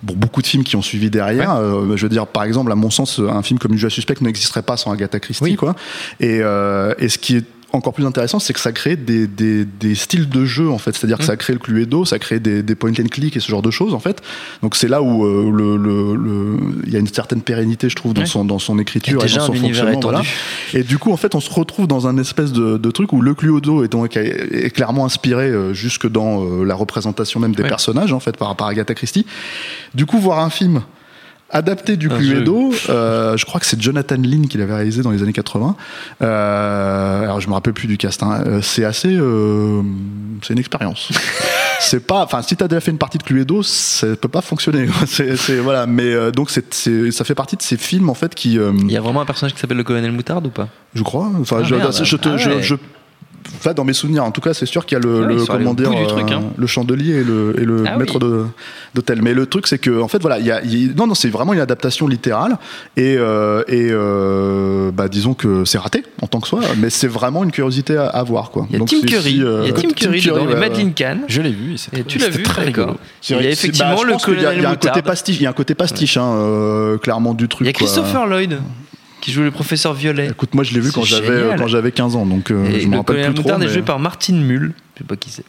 Bon, 0.00 0.14
beaucoup 0.14 0.42
de 0.42 0.46
films 0.46 0.62
qui 0.62 0.76
ont 0.76 0.82
suivi 0.82 1.10
derrière. 1.10 1.56
Euh, 1.56 1.96
je 1.96 2.02
veux 2.04 2.08
dire, 2.08 2.28
par 2.28 2.44
exemple, 2.44 2.70
à 2.70 2.76
mon 2.76 2.88
sens, 2.88 3.18
un 3.20 3.42
film 3.42 3.58
comme 3.58 3.74
Judas 3.76 3.90
Suspect 3.90 4.14
n'existerait 4.20 4.62
pas 4.62 4.76
sans 4.76 4.92
Agatha 4.92 5.18
Christie, 5.18 5.42
Oui. 5.42 5.56
quoi. 5.56 5.74
Et, 6.20 6.38
euh, 6.40 6.94
et 7.00 7.08
ce 7.08 7.18
qui 7.18 7.34
est 7.38 7.44
encore 7.72 7.92
plus 7.92 8.06
intéressant, 8.06 8.38
c'est 8.38 8.54
que 8.54 8.60
ça 8.60 8.72
crée 8.72 8.96
des, 8.96 9.26
des, 9.26 9.64
des 9.66 9.94
styles 9.94 10.28
de 10.28 10.44
jeu, 10.46 10.70
en 10.70 10.78
fait. 10.78 10.96
C'est-à-dire 10.96 11.18
que 11.18 11.24
ça 11.24 11.36
crée 11.36 11.52
le 11.52 11.58
Cluedo, 11.58 12.06
ça 12.06 12.18
crée 12.18 12.40
des, 12.40 12.62
des 12.62 12.74
point 12.74 12.92
and 12.98 13.08
click 13.10 13.36
et 13.36 13.40
ce 13.40 13.48
genre 13.50 13.60
de 13.60 13.70
choses, 13.70 13.92
en 13.92 13.98
fait. 14.00 14.22
Donc 14.62 14.74
c'est 14.74 14.88
là 14.88 15.02
où 15.02 15.24
euh, 15.26 15.50
le, 15.54 15.76
le, 15.76 16.16
le- 16.16 16.56
il 16.86 16.92
y 16.92 16.96
a 16.96 16.98
une 16.98 17.06
certaine 17.06 17.42
pérennité, 17.42 17.88
je 17.90 17.94
trouve, 17.96 18.14
dans 18.14 18.24
son, 18.24 18.44
dans 18.46 18.58
son 18.58 18.78
écriture 18.78 19.22
Et 19.22 19.28
dans 19.28 19.40
son 19.46 19.52
fonctionnement. 19.52 20.00
voilà. 20.00 20.22
Et 20.72 20.82
du 20.82 20.96
coup, 20.98 21.12
en 21.12 21.16
fait, 21.18 21.34
on 21.34 21.40
se 21.40 21.52
retrouve 21.52 21.86
dans 21.86 22.06
un 22.06 22.16
espèce 22.16 22.52
de, 22.52 22.78
de 22.78 22.90
truc 22.90 23.12
où 23.12 23.20
le 23.20 23.34
Cluedo 23.34 23.84
est, 23.84 23.88
donc, 23.88 24.16
est 24.16 24.70
clairement 24.74 25.04
inspiré 25.04 25.44
euh, 25.50 25.74
jusque 25.74 26.08
dans 26.08 26.42
euh, 26.44 26.64
la 26.64 26.74
représentation 26.74 27.38
même 27.38 27.54
des 27.54 27.64
personnages, 27.64 28.12
en 28.14 28.20
fait, 28.20 28.36
par 28.36 28.56
à 28.58 28.68
Agatha 28.68 28.94
Christie. 28.94 29.26
Du 29.94 30.06
coup, 30.06 30.18
voir 30.18 30.38
un 30.40 30.50
film 30.50 30.80
adapté 31.50 31.96
du 31.96 32.10
Un 32.10 32.16
Cluedo, 32.18 32.72
euh, 32.90 33.36
je 33.36 33.44
crois 33.46 33.58
que 33.60 33.66
c'est 33.66 33.80
Jonathan 33.80 34.16
Lynn 34.16 34.48
qui 34.48 34.58
l'avait 34.58 34.74
réalisé 34.74 35.02
dans 35.02 35.10
les 35.10 35.22
années 35.22 35.32
80. 35.32 35.76
Euh, 36.22 37.22
alors, 37.22 37.40
je 37.40 37.48
me 37.48 37.54
rappelle 37.54 37.72
plus 37.72 37.88
du 37.88 37.96
cast. 37.96 38.22
hein. 38.22 38.42
Euh, 38.46 38.60
C'est 38.62 38.84
assez, 38.84 39.16
euh, 39.16 39.82
c'est 40.42 40.52
une 40.52 40.58
expérience. 40.58 41.08
c'est 41.80 42.06
pas, 42.06 42.22
enfin, 42.24 42.42
si 42.42 42.56
t'as 42.56 42.68
déjà 42.68 42.80
fait 42.80 42.90
une 42.90 42.98
partie 42.98 43.18
de 43.18 43.22
Cluedo, 43.22 43.62
ça 43.62 44.08
peut 44.16 44.28
pas 44.28 44.42
fonctionner. 44.42 44.86
c'est, 45.06 45.36
c'est- 45.36 45.58
voilà. 45.58 45.86
Mais 45.86 46.12
euh, 46.12 46.30
donc, 46.30 46.50
c'est, 46.50 46.72
c'est- 46.74 47.10
ça 47.12 47.24
fait 47.24 47.34
partie 47.34 47.56
de 47.56 47.62
ces 47.62 47.76
films 47.76 48.10
en 48.10 48.14
fait 48.14 48.34
qui, 48.34 48.58
euh, 48.58 48.72
Il 48.82 48.90
y 48.92 48.96
a 48.96 49.00
vraiment 49.00 49.20
un 49.22 49.26
personnage 49.26 49.54
qui 49.54 49.60
s'appelle 49.60 49.76
le 49.78 49.84
colonel 49.84 50.12
Moutarde 50.12 50.46
ou 50.46 50.50
pas? 50.50 50.68
Je 50.94 51.02
crois. 51.02 51.30
Enfin, 51.40 51.58
Ah, 51.60 51.64
je, 51.64 51.74
te, 52.16 52.28
Ah 52.28 52.36
je, 52.36 52.60
je- 52.60 52.74
enfin, 53.56 53.72
dans 53.72 53.84
mes 53.84 53.92
souvenirs, 53.92 54.24
en 54.24 54.30
tout 54.30 54.40
cas, 54.40 54.54
c'est 54.54 54.66
sûr 54.66 54.84
qu'il 54.86 54.96
y 54.96 55.00
a 55.00 55.04
le, 55.04 55.20
Ouais, 55.26 55.34
le- 55.34 55.46
comment 55.46 55.74
dire, 55.74 55.90
truc, 56.08 56.30
euh, 56.30 56.34
hein. 56.34 56.42
le 56.56 56.66
chandelier 56.66 57.16
et 57.16 57.24
le, 57.24 57.54
et 57.58 57.64
le 57.64 57.84
Ah 57.86 57.96
maître 57.96 58.18
oui. 58.22 58.48
d'hôtel. 58.94 59.22
Mais 59.22 59.34
le 59.34 59.46
truc, 59.46 59.66
c'est 59.66 59.78
que, 59.78 60.00
en 60.00 60.08
fait, 60.08 60.20
voilà, 60.20 60.38
il 60.38 60.46
y 60.46 60.50
a, 60.50 60.62
il 60.62 60.86
y 60.86 60.90
a- 60.90 60.94
non, 60.94 61.06
non, 61.06 61.14
c'est 61.14 61.28
vraiment 61.30 61.52
une 61.54 61.60
adaptation 61.60 62.06
littérale 62.08 62.58
et, 62.96 63.16
euh, 63.18 63.62
et 63.68 63.88
euh, 63.90 64.90
bah, 64.92 65.08
disons 65.08 65.34
que 65.34 65.64
c'est 65.64 65.78
raté 65.78 66.04
en 66.22 66.26
tant 66.26 66.40
que 66.40 66.48
soi, 66.48 66.60
mais 66.78 66.90
c'est 66.90 67.08
vraiment 67.08 67.44
une 67.44 67.50
curiosité 67.52 67.96
à, 67.96 68.06
à 68.06 68.22
voir, 68.22 68.50
quoi. 68.50 68.66
Il 68.68 68.72
y 68.74 68.76
a 68.76 68.78
Donc, 68.78 68.88
Tim 68.88 69.00
Curry. 69.00 69.30
si, 69.32 69.42
euh, 69.42 69.62
il 69.64 69.68
y 69.68 69.70
a 69.70 69.74
Tim 69.74 69.88
Curry 69.90 70.20
dedans, 70.20 70.46
ouais. 70.46 70.56
Madeleine 70.56 70.92
Kahn. 70.94 71.20
Je 71.28 71.42
l'ai 71.42 71.50
vu. 71.52 71.76
et 71.96 72.04
tu 72.04 72.18
l'as 72.18 72.28
vu, 72.28 72.42
très 72.42 72.64
rigolo. 72.64 72.96
Il 73.28 73.36
y 73.36 73.38
a 73.46 73.50
effectivement 73.50 73.96
bah, 73.96 74.02
le 74.06 74.16
colonel 74.24 74.54
Il 74.56 74.62
y 74.62 74.66
a 74.66 74.70
un 74.70 74.76
côté 74.76 75.02
pastiche, 75.02 75.36
il 75.36 75.42
y 75.42 75.46
a 75.46 75.50
un 75.50 75.52
côté 75.54 75.74
pastiche, 75.74 76.16
hein, 76.16 76.96
clairement 77.02 77.34
du 77.34 77.48
truc. 77.48 77.62
Il 77.64 77.66
y 77.66 77.70
a. 77.70 77.72
Christopher 77.72 78.26
Lloyd 78.26 78.58
qui 79.20 79.32
joue 79.32 79.42
le 79.42 79.50
professeur 79.50 79.94
Violet. 79.94 80.28
Écoute, 80.30 80.54
moi, 80.54 80.64
je 80.64 80.72
l'ai 80.74 80.80
vu 80.80 80.92
quand 80.92 81.02
j'avais 81.02 81.40
génial. 81.40 81.58
quand 81.58 81.66
j'avais 81.66 81.92
15 81.92 82.16
ans, 82.16 82.26
donc 82.26 82.50
euh, 82.50 82.64
Et 82.66 82.80
je 82.80 82.86
me 82.86 82.92
le 82.92 82.96
rappelle 82.98 83.16
colonel 83.16 83.26
plus 83.32 83.34
trop. 83.34 83.42
Moutarde 83.44 83.62
est 83.62 83.66
mais- 83.66 83.72
joué 83.72 83.82
par 83.82 83.98
Martine 83.98 84.42
Mull. 84.42 84.72
Je 84.94 84.98
sais 85.00 85.04
pas 85.06 85.16
qui 85.16 85.30
c'est. 85.30 85.44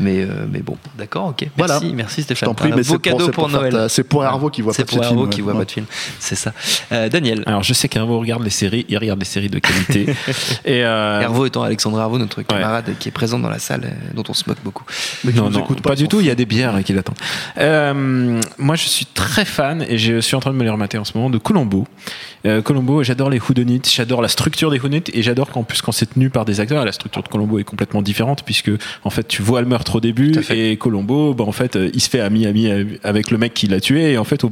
Mais, 0.00 0.18
euh, 0.22 0.46
mais 0.50 0.60
bon, 0.60 0.76
d'accord, 0.96 1.26
ok. 1.28 1.48
Voilà. 1.56 1.74
Merci, 1.80 1.94
merci 1.94 2.16
Je 2.20 2.22
Stéphane. 2.26 2.54
prie, 2.54 2.72
Un 2.72 2.76
mais 2.76 2.82
beau 2.82 2.94
c'est 2.94 3.00
cadeau 3.00 3.16
pour, 3.16 3.26
c'est 3.26 3.32
pour, 3.32 3.44
pour 3.44 3.50
faire 3.50 3.60
Noël. 3.60 3.72
ta- 3.72 3.88
C'est 3.88 4.04
pour 4.04 4.24
Hervo 4.24 4.48
qui 4.50 4.62
voit 4.62 4.72
C'est 4.72 4.84
pas 4.84 4.92
de 4.92 4.96
pour 4.96 5.04
ce 5.04 5.08
Hervo 5.10 5.20
film. 5.22 5.30
qui 5.30 5.40
voit 5.40 5.52
ouais. 5.54 5.58
pas 5.60 5.64
de 5.64 5.70
film. 5.70 5.86
C'est 6.20 6.34
ça. 6.36 6.52
Euh, 6.92 7.08
Daniel. 7.08 7.42
Alors, 7.46 7.62
je 7.62 7.72
sais 7.74 7.88
qu'Hervo 7.88 8.18
regarde 8.20 8.42
les 8.44 8.50
séries, 8.50 8.86
il 8.88 8.96
regarde 8.98 9.18
des 9.18 9.24
séries 9.24 9.48
de 9.48 9.58
qualité. 9.58 10.06
et 10.64 10.84
euh, 10.84 11.20
Hervo 11.20 11.46
étant 11.46 11.62
Alexandre 11.62 11.98
Hervo, 12.00 12.18
notre 12.18 12.38
Ouais. 12.38 12.44
camarade 12.44 12.94
qui 13.00 13.08
est 13.08 13.12
présent 13.12 13.38
dans 13.40 13.48
la 13.50 13.58
salle, 13.58 13.82
euh, 13.84 14.14
dont 14.14 14.22
on 14.28 14.34
se 14.34 14.44
moque 14.46 14.58
beaucoup. 14.64 14.84
Mais 15.24 15.32
qui 15.32 15.38
non, 15.38 15.46
nous 15.46 15.58
non, 15.58 15.64
écoute 15.64 15.80
pas, 15.80 15.90
pas, 15.90 15.96
du 15.96 16.06
tout. 16.06 16.20
Il 16.20 16.26
y 16.26 16.30
a 16.30 16.34
des 16.36 16.46
bières 16.46 16.78
qui 16.84 16.92
l'attendent. 16.92 17.16
Moi, 18.58 18.76
je 18.76 18.88
suis 18.88 19.06
très 19.06 19.44
fan 19.44 19.84
et 19.88 19.98
je 19.98 20.20
suis 20.20 20.36
en 20.36 20.40
train 20.40 20.52
de 20.52 20.56
me 20.56 20.64
les 20.64 20.70
remater 20.70 20.98
en 20.98 21.04
ce 21.04 21.16
moment 21.16 21.30
de 21.30 21.38
Colombo. 21.38 21.86
Colombo, 22.64 23.02
j'adore 23.02 23.30
les 23.30 23.40
whodunits, 23.40 23.82
j'adore 23.92 24.22
la 24.22 24.28
structure 24.28 24.70
des 24.70 24.78
whodunits 24.78 25.02
et 25.12 25.22
j'adore 25.22 25.50
qu'en 25.50 25.64
plus 25.64 25.82
quand 25.82 25.92
c'est 25.92 26.06
tenu 26.14 26.30
par 26.30 26.44
des 26.44 26.60
acteurs, 26.60 26.84
la 26.84 26.92
structure 26.92 27.22
de 27.22 27.28
Colombo 27.28 27.58
est 27.58 27.64
complètement 27.64 28.00
différente 28.00 28.42
puisque 28.44 28.70
en 29.04 29.10
fait 29.10 29.26
tu 29.26 29.42
vois 29.42 29.60
le 29.60 29.66
meurtre 29.66 29.87
au 29.96 30.00
début 30.00 30.32
et 30.50 30.76
Colombo, 30.76 31.34
bah, 31.34 31.44
en 31.44 31.52
fait, 31.52 31.76
euh, 31.76 31.90
il 31.94 32.00
se 32.00 32.08
fait 32.08 32.20
ami 32.20 32.46
ami 32.46 32.68
avec 33.02 33.30
le 33.30 33.38
mec 33.38 33.54
qui 33.54 33.66
l'a 33.66 33.80
tué 33.80 34.12
et 34.12 34.18
en 34.18 34.24
fait 34.24 34.42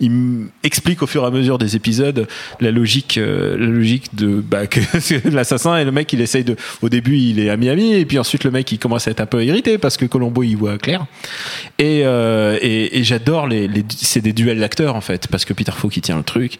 il 0.00 0.46
explique 0.62 1.02
au 1.02 1.06
fur 1.06 1.24
et 1.24 1.26
à 1.26 1.30
mesure 1.30 1.58
des 1.58 1.76
épisodes 1.76 2.26
la 2.60 2.70
logique, 2.70 3.18
euh, 3.18 3.56
la 3.56 3.66
logique 3.66 4.14
de 4.14 4.40
bah, 4.40 4.66
que 4.66 4.80
l'assassin 5.30 5.76
et 5.76 5.84
le 5.84 5.92
mec 5.92 6.12
il 6.12 6.20
essaye 6.20 6.44
de, 6.44 6.56
au 6.82 6.88
début 6.88 7.16
il 7.16 7.38
est 7.40 7.50
ami 7.50 7.68
ami 7.68 7.92
et 7.92 8.04
puis 8.04 8.18
ensuite 8.18 8.44
le 8.44 8.50
mec 8.50 8.70
il 8.72 8.78
commence 8.78 9.08
à 9.08 9.10
être 9.10 9.20
un 9.20 9.26
peu 9.26 9.44
irrité 9.44 9.78
parce 9.78 9.96
que 9.96 10.04
Colombo 10.04 10.42
il 10.42 10.56
voit 10.56 10.78
clair. 10.78 11.06
Et, 11.78 12.02
euh, 12.04 12.58
et, 12.60 12.98
et 12.98 13.04
j'adore 13.04 13.46
les, 13.46 13.68
les 13.68 13.84
c'est 13.88 14.20
des 14.20 14.32
duels 14.32 14.60
d'acteurs 14.60 14.96
en 14.96 15.00
fait 15.00 15.28
parce 15.28 15.44
que 15.44 15.52
Peter 15.52 15.72
Falk 15.72 15.92
qui 15.92 16.00
tient 16.00 16.16
le 16.16 16.22
truc. 16.22 16.58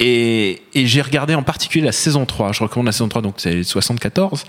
Et, 0.00 0.62
et 0.74 0.86
j'ai 0.86 1.02
regardé 1.02 1.34
en 1.34 1.42
particulier 1.42 1.84
la 1.84 1.92
saison 1.92 2.24
3 2.24 2.52
je 2.52 2.62
recommande 2.62 2.86
la 2.86 2.92
saison 2.92 3.08
3 3.08 3.22
donc 3.22 3.34
c'est 3.38 3.62
74 3.62 4.44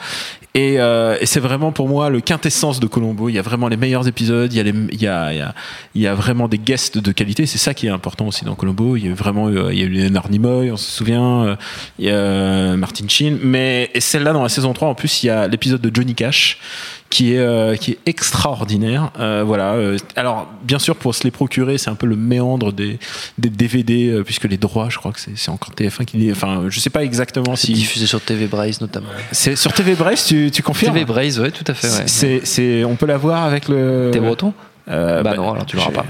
et, 0.54 0.80
euh, 0.80 1.18
et 1.20 1.26
c'est 1.26 1.40
vraiment 1.40 1.72
pour 1.72 1.88
moi 1.88 2.10
le 2.10 2.22
quintessence 2.22 2.80
de 2.80 2.88
Colombo 2.88 3.09
il 3.28 3.36
y 3.36 3.40
a 3.40 3.42
vraiment 3.42 3.68
les 3.68 3.78
meilleurs 3.78 4.08
épisodes 4.08 4.52
il 4.54 4.58
y 4.58 4.62
a 4.62 4.74
il 4.92 5.02
y 5.02 5.08
a, 5.08 5.54
il 5.96 6.02
y 6.02 6.08
a, 6.08 6.14
vraiment 6.14 6.48
des 6.48 6.58
guests 6.58 6.98
de 6.98 7.12
qualité 7.12 7.46
c'est 7.46 7.58
ça 7.58 7.74
qui 7.74 7.88
est 7.88 7.90
important 7.90 8.28
aussi 8.28 8.46
dans 8.46 8.56
Colombo. 8.56 8.96
Il 8.96 9.08
y 9.08 9.10
a 9.10 9.14
vraiment 9.14 9.48
euh, 9.48 9.74
il 9.74 9.80
y 9.80 9.84
a 9.84 9.86
eu 9.86 9.90
Leonard 9.90 10.30
Nimoy 10.30 10.72
on 10.72 10.78
se 10.78 10.90
souvient 10.90 11.44
euh, 11.44 11.56
il 11.98 12.06
y 12.06 12.10
a 12.10 12.14
euh, 12.14 12.78
Martin 12.78 13.08
Sheen 13.08 13.40
mais 13.42 13.92
celle-là 14.00 14.34
dans 14.34 14.44
la 14.44 14.50
saison 14.50 14.74
3 14.74 14.90
en 14.90 14.96
plus 14.96 15.24
il 15.24 15.28
y 15.28 15.30
a 15.30 15.48
l'épisode 15.48 15.82
de 15.82 15.92
Johnny 15.94 16.16
Cash 16.16 16.58
qui 17.10 17.34
est 17.34 17.40
euh, 17.40 17.76
qui 17.76 17.92
est 17.92 17.98
extraordinaire. 18.06 19.12
Euh, 19.20 19.44
voilà. 19.46 19.74
euh, 19.74 19.98
alors 20.16 20.48
bien 20.64 20.80
sûr 20.80 20.96
pour 20.96 21.16
se 21.16 21.24
les 21.24 21.32
procurer, 21.32 21.78
c'est 21.78 21.90
un 21.90 21.96
peu 21.96 22.06
le 22.06 22.16
méandre 22.16 22.72
des 22.72 23.00
des 23.38 23.50
DVD 23.50 24.10
euh, 24.10 24.24
puisque 24.24 24.46
les 24.46 24.58
droits, 24.58 24.90
je 24.90 24.98
crois 24.98 25.12
que 25.12 25.20
c'est 25.20 25.50
encore 25.50 25.74
TF1 25.74 26.06
qui 26.06 26.18
dit. 26.18 26.32
Enfin, 26.32 26.66
je 26.70 26.80
sais 26.80 26.90
pas 26.92 27.04
exactement 27.04 27.56
si 27.56 27.74
diffusé 27.74 28.06
sur 28.06 28.22
TV 28.22 28.46
Braise 28.48 28.80
notamment. 28.82 29.10
c'est 29.32 29.56
sur 29.56 29.74
TV 29.74 29.96
Brest. 29.96 30.28
Tu 30.28 30.52
tu 30.52 30.62
confirmes 30.62 30.94
TV 30.94 31.06
Braise, 31.06 31.40
ouais, 31.40 31.52
tout 31.52 31.64
à 31.68 31.74
fait. 31.74 31.88
Ouais. 31.88 32.04
C'est 32.08 32.42
c'est 32.44 32.84
on 32.84 32.96
peut 32.96 33.08
la 33.08 33.18
voir 33.18 33.44
avec 33.44 33.68
le. 33.70 34.10
T'es 34.14 34.20
breton? 34.20 34.54
Euh, 34.90 35.22
Bah 35.24 35.34
non, 35.36 35.52
alors 35.54 35.66
tu 35.66 35.76
l'auras 35.76 35.92
pas. 35.92 36.06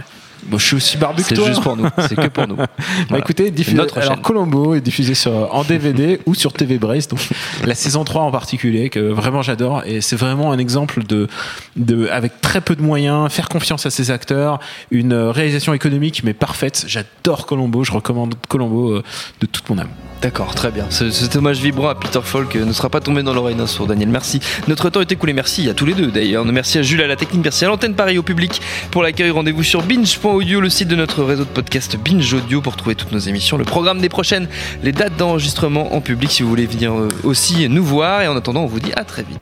Bon, 0.45 0.57
je 0.57 0.65
suis 0.65 0.75
aussi 0.75 0.97
barbu 0.97 1.21
que 1.21 1.27
C'est 1.29 1.35
toi. 1.35 1.47
juste 1.47 1.61
pour 1.61 1.75
nous. 1.75 1.87
C'est 2.07 2.15
que 2.15 2.27
pour 2.27 2.47
nous. 2.47 2.55
Bah 2.55 3.17
écoutez, 3.17 3.51
diffusé, 3.51 3.81
alors. 3.95 4.21
Colombo 4.21 4.75
est 4.75 4.81
diffusé 4.81 5.13
sur, 5.13 5.53
en 5.53 5.63
DVD 5.63 6.19
ou 6.25 6.35
sur 6.35 6.53
TV 6.53 6.77
Brest, 6.77 7.11
donc 7.11 7.19
la 7.65 7.75
saison 7.75 8.03
3 8.03 8.23
en 8.23 8.31
particulier, 8.31 8.89
que 8.89 8.99
vraiment 8.99 9.41
j'adore, 9.41 9.83
et 9.85 10.01
c'est 10.01 10.15
vraiment 10.15 10.51
un 10.51 10.57
exemple 10.57 11.03
de, 11.03 11.27
de, 11.75 12.07
avec 12.07 12.41
très 12.41 12.61
peu 12.61 12.75
de 12.75 12.81
moyens, 12.81 13.31
faire 13.31 13.49
confiance 13.49 13.85
à 13.85 13.89
ses 13.89 14.11
acteurs, 14.11 14.59
une 14.91 15.13
euh, 15.13 15.31
réalisation 15.31 15.73
économique 15.73 16.23
mais 16.23 16.33
parfaite. 16.33 16.85
J'adore 16.87 17.45
Colombo, 17.45 17.83
je 17.83 17.91
recommande 17.91 18.35
Colombo 18.47 18.91
euh, 18.91 19.03
de 19.41 19.45
toute 19.45 19.69
mon 19.69 19.77
âme. 19.77 19.89
D'accord, 20.21 20.53
très 20.53 20.69
bien. 20.69 20.85
Ce, 20.89 21.11
cet 21.11 21.37
hommage 21.37 21.61
vibrant 21.61 21.87
à 21.87 21.95
Peter 21.95 22.19
Falk 22.21 22.53
euh, 22.55 22.65
ne 22.65 22.73
sera 22.73 22.89
pas 22.89 22.99
tombé 22.99 23.23
dans 23.23 23.33
l'oreille 23.33 23.55
d'un 23.55 23.67
sourd, 23.67 23.87
Daniel. 23.87 24.09
Merci. 24.09 24.41
Notre 24.67 24.89
temps 24.89 24.99
est 24.99 25.11
écoulé. 25.11 25.31
Merci 25.31 25.69
à 25.69 25.73
tous 25.73 25.85
les 25.85 25.93
deux 25.93 26.07
d'ailleurs. 26.07 26.43
Merci 26.43 26.77
à 26.77 26.81
Jules 26.81 27.01
à 27.01 27.07
la 27.07 27.15
technique, 27.15 27.43
merci 27.43 27.63
à 27.63 27.69
l'antenne 27.69 27.93
Paris 27.95 28.17
au 28.17 28.23
public 28.23 28.61
pour 28.91 29.01
l'accueil. 29.01 29.31
Rendez-vous 29.31 29.63
sur 29.63 29.81
binge.audio, 30.29 30.61
le 30.61 30.69
site 30.69 30.87
de 30.87 30.95
notre 30.95 31.23
réseau 31.23 31.43
de 31.43 31.49
podcast 31.49 31.97
Binge 31.97 32.33
Audio 32.33 32.61
pour 32.61 32.75
trouver 32.75 32.95
toutes 32.95 33.11
nos 33.11 33.19
émissions, 33.19 33.57
le 33.57 33.63
programme 33.63 33.99
des 33.99 34.09
prochaines, 34.09 34.47
les 34.83 34.91
dates 34.91 35.15
d'enregistrement 35.17 35.93
en 35.95 36.01
public 36.01 36.31
si 36.31 36.43
vous 36.43 36.49
voulez 36.49 36.65
venir 36.65 36.93
euh, 36.93 37.09
aussi 37.23 37.67
nous 37.69 37.83
voir. 37.83 38.21
Et 38.21 38.27
en 38.27 38.35
attendant, 38.35 38.61
on 38.61 38.67
vous 38.67 38.79
dit 38.79 38.91
à 38.95 39.03
très 39.03 39.23
vite. 39.23 39.39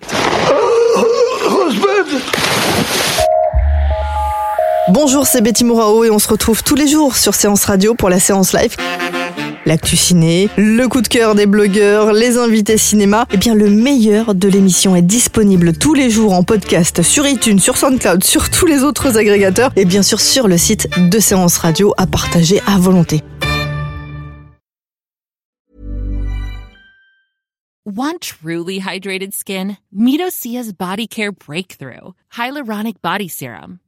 Bonjour, 4.90 5.28
c'est 5.28 5.42
Betty 5.42 5.66
Mourao 5.66 6.06
et 6.06 6.10
on 6.10 6.20
se 6.20 6.30
retrouve 6.30 6.64
tous 6.64 6.76
les 6.76 6.88
jours 6.88 7.18
sur 7.18 7.36
Séance 7.36 7.66
Radio 7.66 7.94
pour 7.94 8.10
la 8.10 8.20
séance 8.20 8.54
live. 8.54 8.76
L'actu 9.68 9.98
ciné, 9.98 10.48
le 10.56 10.88
coup 10.88 11.02
de 11.02 11.10
cœur 11.10 11.36
des 11.36 11.46
blogueurs, 11.46 12.14
les 12.14 12.38
invités 12.38 12.78
cinéma. 12.78 13.28
Eh 13.34 13.36
bien, 13.36 13.54
le 13.54 13.70
meilleur 13.70 14.34
de 14.34 14.48
l'émission 14.48 14.96
est 14.96 15.02
disponible 15.02 15.74
tous 15.78 15.94
les 15.94 16.10
jours 16.10 16.32
en 16.32 16.42
podcast 16.42 17.02
sur 17.02 17.28
iTunes, 17.28 17.60
sur 17.60 17.76
SoundCloud, 17.76 18.24
sur 18.24 18.50
tous 18.50 18.66
les 18.66 18.84
autres 18.84 19.18
agrégateurs 19.18 19.74
et 19.76 19.84
bien 19.84 20.04
sûr 20.04 20.22
sur 20.22 20.48
le 20.48 20.58
site 20.58 20.88
de 21.10 21.20
Séance 21.20 21.58
Radio 21.58 21.94
à 21.98 22.08
partager 22.08 22.62
à 22.66 22.78
volonté. 22.78 23.24
Want 27.86 28.22
truly 28.22 28.80
hydrated 28.80 29.34
skin? 29.34 29.76
Medocia's 29.94 30.72
Body 30.72 31.10
Care 31.10 31.34
Breakthrough 31.34 32.16
Hyaluronic 32.38 33.02
Body 33.02 33.28
Serum. 33.28 33.80